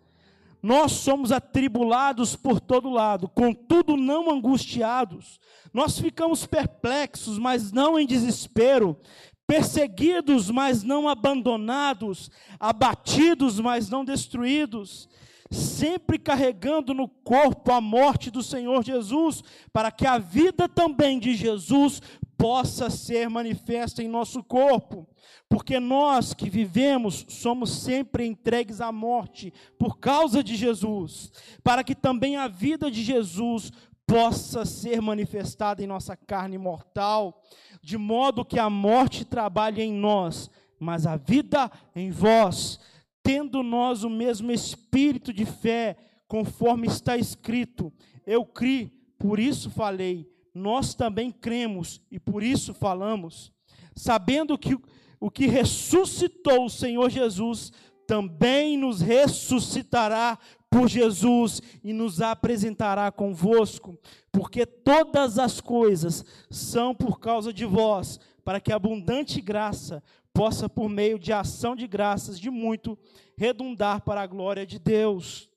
Nós 0.62 0.92
somos 0.92 1.31
atribulados 1.31 2.35
por 2.35 2.59
todo 2.59 2.88
lado, 2.88 3.29
contudo 3.29 3.98
não 3.98 4.31
angustiados. 4.31 5.38
Nós 5.74 5.98
ficamos 5.98 6.46
perplexos, 6.46 7.38
mas 7.38 7.70
não 7.70 7.98
em 7.98 8.07
desespero 8.07 8.98
perseguidos, 9.46 10.50
mas 10.50 10.82
não 10.82 11.09
abandonados, 11.09 12.30
abatidos, 12.59 13.61
mas 13.61 13.88
não 13.88 14.04
destruídos, 14.04 15.09
sempre 15.50 16.18
carregando 16.18 16.92
no 16.92 17.09
corpo 17.09 17.70
a 17.72 17.80
morte 17.80 18.30
do 18.30 18.42
Senhor 18.42 18.85
Jesus, 18.85 19.42
para 19.72 19.92
que 19.92 20.06
a 20.06 20.18
vida 20.18 20.68
também 20.68 21.18
de 21.18 21.35
Jesus 21.35 22.02
possa 22.37 22.90
ser 22.90 23.30
manifesta 23.30 24.02
em 24.02 24.09
nosso 24.09 24.42
corpo. 24.42 25.09
Porque 25.48 25.78
nós 25.78 26.35
que 26.35 26.50
vivemos 26.50 27.24
somos 27.28 27.70
sempre 27.70 28.26
entregues 28.26 28.80
à 28.80 28.90
morte 28.90 29.52
por 29.78 29.98
causa 29.98 30.42
de 30.42 30.56
Jesus, 30.56 31.30
para 31.62 31.85
que 31.85 31.94
também 31.94 32.37
a 32.37 32.48
vida 32.48 32.90
de 32.90 33.02
Jesus 33.02 33.70
possa 34.06 34.64
ser 34.64 35.00
manifestada 35.00 35.82
em 35.82 35.87
nossa 35.87 36.16
carne 36.16 36.56
mortal, 36.56 37.42
de 37.87 37.96
modo 37.96 38.44
que 38.44 38.59
a 38.59 38.68
morte 38.68 39.25
trabalhe 39.25 39.81
em 39.81 39.92
nós, 39.92 40.51
mas 40.77 41.07
a 41.07 41.14
vida 41.14 41.70
em 41.94 42.11
vós, 42.11 42.81
tendo 43.22 43.62
nós 43.62 44.03
o 44.03 44.11
mesmo 44.11 44.51
espírito 44.51 45.33
de 45.33 45.44
fé, 45.44 45.96
conforme 46.27 46.88
está 46.88 47.16
escrito: 47.16 47.92
Eu 48.27 48.44
criei, 48.44 48.90
por 49.16 49.38
isso 49.38 49.70
falei, 49.70 50.29
nós 50.53 50.96
também 50.96 51.31
cremos 51.31 52.03
e 52.11 52.18
por 52.18 52.42
isso 52.42 52.75
falamos, 52.75 53.53
sabendo 53.94 54.59
que 54.59 54.77
o 55.20 55.31
que 55.31 55.46
ressuscitou 55.46 56.64
o 56.64 56.70
Senhor 56.70 57.09
Jesus 57.09 57.72
também 58.07 58.77
nos 58.79 59.01
ressuscitará 59.01 60.38
por 60.71 60.88
Jesus 60.88 61.61
e 61.83 61.92
nos 61.92 62.21
apresentará 62.21 63.11
convosco, 63.11 63.99
porque 64.31 64.66
todas 64.66 65.38
as 65.38 65.61
coisas 65.61 66.25
são 66.51 66.95
por 66.95 67.19
causa 67.19 67.53
de 67.53 67.64
vós, 67.64 68.21
para 68.45 68.61
que 68.61 68.73
a 68.73 68.77
abundante 68.77 69.40
graça 69.40 70.03
possa, 70.33 70.69
por 70.69 70.88
meio 70.88 71.19
de 71.19 71.33
ação 71.33 71.75
de 71.75 71.87
graças 71.87 72.38
de 72.38 72.51
muito, 72.51 72.99
redundar 73.38 74.03
para 74.03 74.21
a 74.21 74.27
glória 74.27 74.66
de 74.66 74.79
Deus. 74.79 75.49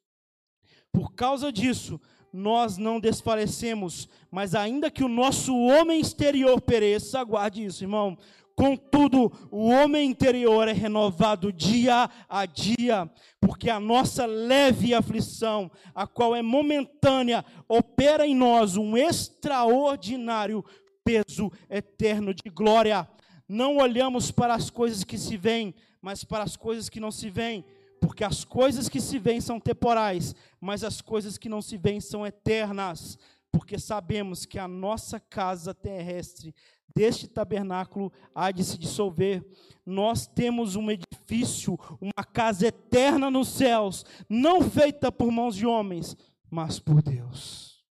Por 0.91 1.13
causa 1.13 1.51
disso, 1.51 1.99
nós 2.31 2.77
não 2.77 2.99
desfalecemos, 2.99 4.07
mas 4.31 4.55
ainda 4.55 4.89
que 4.89 5.03
o 5.03 5.09
nosso 5.09 5.55
homem 5.55 5.99
exterior 5.99 6.61
pereça, 6.61 7.19
aguarde 7.19 7.63
isso, 7.65 7.83
irmão, 7.83 8.17
Contudo, 8.59 9.31
o 9.49 9.69
homem 9.69 10.09
interior 10.09 10.67
é 10.67 10.73
renovado 10.73 11.49
dia 11.49 12.09
a 12.27 12.45
dia, 12.45 13.09
porque 13.39 13.69
a 13.69 13.79
nossa 13.79 14.25
leve 14.25 14.93
aflição, 14.93 15.71
a 15.95 16.05
qual 16.05 16.35
é 16.35 16.41
momentânea, 16.41 17.45
opera 17.69 18.27
em 18.27 18.35
nós 18.35 18.75
um 18.75 18.97
extraordinário 18.97 20.61
peso 21.05 21.49
eterno 21.69 22.33
de 22.33 22.49
glória. 22.49 23.07
Não 23.47 23.77
olhamos 23.77 24.29
para 24.29 24.55
as 24.55 24.69
coisas 24.69 25.05
que 25.05 25.17
se 25.17 25.37
veem, 25.37 25.73
mas 26.01 26.25
para 26.25 26.43
as 26.43 26.57
coisas 26.57 26.89
que 26.89 26.99
não 26.99 27.11
se 27.11 27.29
veem, 27.29 27.63
porque 28.01 28.25
as 28.25 28.43
coisas 28.43 28.89
que 28.89 28.99
se 28.99 29.17
veem 29.17 29.39
são 29.39 29.57
temporais, 29.57 30.35
mas 30.59 30.83
as 30.83 30.99
coisas 30.99 31.37
que 31.37 31.47
não 31.47 31.61
se 31.61 31.77
veem 31.77 32.01
são 32.01 32.27
eternas, 32.27 33.17
porque 33.51 33.79
sabemos 33.79 34.45
que 34.45 34.59
a 34.59 34.67
nossa 34.67 35.19
casa 35.19 35.73
terrestre 35.73 36.53
deste 36.95 37.27
tabernáculo 37.27 38.11
há 38.33 38.51
de 38.51 38.63
se 38.63 38.77
dissolver. 38.77 39.45
Nós 39.85 40.27
temos 40.27 40.75
um 40.75 40.89
edifício, 40.91 41.77
uma 41.99 42.23
casa 42.23 42.67
eterna 42.67 43.29
nos 43.29 43.49
céus, 43.49 44.05
não 44.27 44.61
feita 44.61 45.11
por 45.11 45.31
mãos 45.31 45.55
de 45.55 45.65
homens, 45.65 46.15
mas 46.49 46.79
por 46.79 47.01
Deus. 47.01 47.83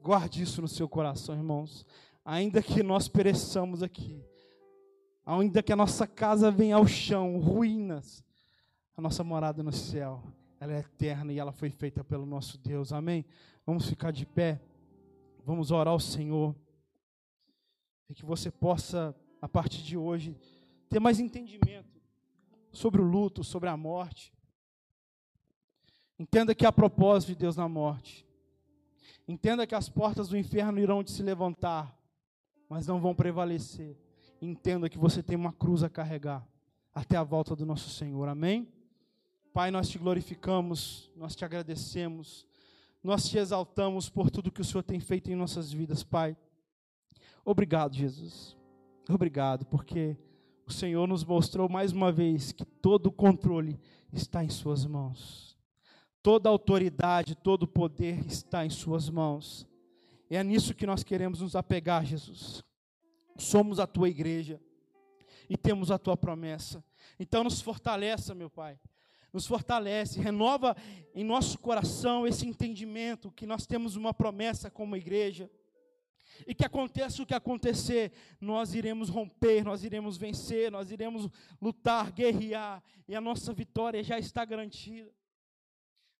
Guarde 0.00 0.42
isso 0.42 0.62
no 0.62 0.68
seu 0.68 0.88
coração, 0.88 1.34
irmãos. 1.34 1.84
Ainda 2.24 2.62
que 2.62 2.82
nós 2.82 3.08
pereçamos 3.08 3.82
aqui, 3.82 4.24
ainda 5.24 5.62
que 5.62 5.72
a 5.72 5.76
nossa 5.76 6.06
casa 6.06 6.50
venha 6.50 6.76
ao 6.76 6.86
chão, 6.86 7.38
ruínas, 7.38 8.24
a 8.96 9.00
nossa 9.00 9.22
morada 9.22 9.62
no 9.62 9.72
céu, 9.72 10.22
ela 10.58 10.72
é 10.72 10.78
eterna 10.78 11.32
e 11.32 11.38
ela 11.38 11.52
foi 11.52 11.70
feita 11.70 12.02
pelo 12.02 12.24
nosso 12.24 12.58
Deus. 12.58 12.92
Amém? 12.92 13.24
Vamos 13.66 13.88
ficar 13.88 14.12
de 14.12 14.24
pé. 14.24 14.62
Vamos 15.44 15.72
orar 15.72 15.92
ao 15.92 16.00
Senhor 16.00 16.54
e 18.08 18.14
que 18.14 18.24
você 18.24 18.50
possa, 18.50 19.14
a 19.42 19.48
partir 19.48 19.82
de 19.82 19.96
hoje, 19.96 20.36
ter 20.88 21.00
mais 21.00 21.18
entendimento 21.18 22.00
sobre 22.72 23.00
o 23.00 23.04
luto, 23.04 23.42
sobre 23.42 23.68
a 23.68 23.76
morte. 23.76 24.32
Entenda 26.18 26.54
que 26.54 26.64
há 26.64 26.72
propósito 26.72 27.30
de 27.30 27.36
Deus 27.36 27.56
na 27.56 27.68
morte. 27.68 28.24
Entenda 29.26 29.66
que 29.66 29.74
as 29.74 29.88
portas 29.88 30.28
do 30.28 30.38
inferno 30.38 30.78
irão 30.78 31.02
de 31.02 31.10
se 31.10 31.22
levantar, 31.22 31.98
mas 32.68 32.86
não 32.86 33.00
vão 33.00 33.14
prevalecer. 33.14 33.96
Entenda 34.40 34.88
que 34.88 34.98
você 34.98 35.22
tem 35.22 35.36
uma 35.36 35.52
cruz 35.52 35.82
a 35.82 35.90
carregar 35.90 36.46
até 36.94 37.16
a 37.16 37.24
volta 37.24 37.56
do 37.56 37.66
nosso 37.66 37.90
Senhor. 37.90 38.28
Amém? 38.28 38.72
Pai, 39.52 39.70
nós 39.70 39.88
te 39.88 39.98
glorificamos, 39.98 41.10
nós 41.16 41.34
te 41.34 41.44
agradecemos, 41.44 42.45
nós 43.06 43.28
te 43.28 43.38
exaltamos 43.38 44.10
por 44.10 44.30
tudo 44.30 44.50
que 44.50 44.60
o 44.60 44.64
Senhor 44.64 44.82
tem 44.82 44.98
feito 44.98 45.30
em 45.30 45.36
nossas 45.36 45.72
vidas, 45.72 46.02
Pai. 46.02 46.36
Obrigado, 47.44 47.94
Jesus. 47.94 48.56
Obrigado, 49.08 49.64
porque 49.64 50.18
o 50.66 50.72
Senhor 50.72 51.06
nos 51.06 51.24
mostrou 51.24 51.68
mais 51.68 51.92
uma 51.92 52.10
vez 52.10 52.50
que 52.50 52.64
todo 52.64 53.06
o 53.06 53.12
controle 53.12 53.78
está 54.12 54.42
em 54.42 54.48
Suas 54.48 54.84
mãos. 54.84 55.56
Toda 56.20 56.48
autoridade, 56.48 57.36
todo 57.36 57.68
poder 57.68 58.26
está 58.26 58.66
em 58.66 58.70
Suas 58.70 59.08
mãos. 59.08 59.68
E 60.28 60.34
é 60.34 60.42
nisso 60.42 60.74
que 60.74 60.84
nós 60.84 61.04
queremos 61.04 61.40
nos 61.40 61.54
apegar, 61.54 62.04
Jesus. 62.04 62.64
Somos 63.38 63.78
a 63.78 63.86
Tua 63.86 64.08
igreja 64.08 64.60
e 65.48 65.56
temos 65.56 65.92
a 65.92 65.98
Tua 65.98 66.16
promessa. 66.16 66.82
Então 67.20 67.44
nos 67.44 67.60
fortaleça, 67.60 68.34
meu 68.34 68.50
Pai. 68.50 68.80
Nos 69.36 69.46
fortalece, 69.46 70.18
renova 70.18 70.74
em 71.14 71.22
nosso 71.22 71.58
coração 71.58 72.26
esse 72.26 72.46
entendimento 72.46 73.30
que 73.30 73.44
nós 73.44 73.66
temos 73.66 73.94
uma 73.94 74.14
promessa 74.14 74.70
como 74.70 74.96
igreja 74.96 75.50
e 76.46 76.54
que 76.54 76.64
aconteça 76.64 77.22
o 77.22 77.26
que 77.26 77.34
acontecer, 77.34 78.12
nós 78.40 78.72
iremos 78.72 79.10
romper, 79.10 79.62
nós 79.62 79.84
iremos 79.84 80.16
vencer, 80.16 80.72
nós 80.72 80.90
iremos 80.90 81.28
lutar, 81.60 82.12
guerrear, 82.12 82.82
e 83.06 83.14
a 83.14 83.20
nossa 83.20 83.52
vitória 83.52 84.02
já 84.02 84.18
está 84.18 84.42
garantida. 84.42 85.12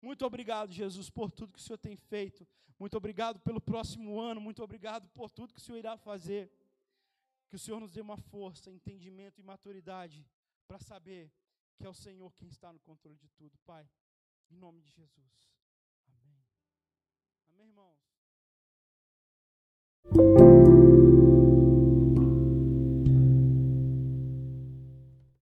Muito 0.02 0.26
obrigado, 0.26 0.70
Jesus, 0.70 1.08
por 1.08 1.30
tudo 1.30 1.54
que 1.54 1.58
o 1.58 1.62
Senhor 1.62 1.78
tem 1.78 1.96
feito. 1.96 2.46
Muito 2.78 2.98
obrigado 2.98 3.40
pelo 3.40 3.62
próximo 3.62 4.20
ano. 4.20 4.42
Muito 4.42 4.62
obrigado 4.62 5.08
por 5.14 5.30
tudo 5.30 5.54
que 5.54 5.60
o 5.60 5.62
Senhor 5.62 5.78
irá 5.78 5.96
fazer. 5.96 6.52
Que 7.48 7.56
o 7.56 7.58
Senhor 7.58 7.80
nos 7.80 7.92
dê 7.92 8.02
uma 8.02 8.18
força, 8.18 8.70
entendimento 8.70 9.40
e 9.40 9.42
maturidade 9.42 10.22
para 10.68 10.78
saber 10.78 11.32
que 11.76 11.86
é 11.86 11.88
o 11.88 11.94
Senhor 11.94 12.32
quem 12.34 12.48
está 12.48 12.72
no 12.72 12.80
controle 12.80 13.16
de 13.18 13.28
tudo, 13.30 13.56
Pai. 13.64 13.88
Em 14.50 14.56
nome 14.56 14.80
de 14.82 14.90
Jesus. 14.90 15.50
Amém. 16.08 16.44
Amém, 17.48 17.66
irmãos. 17.66 18.00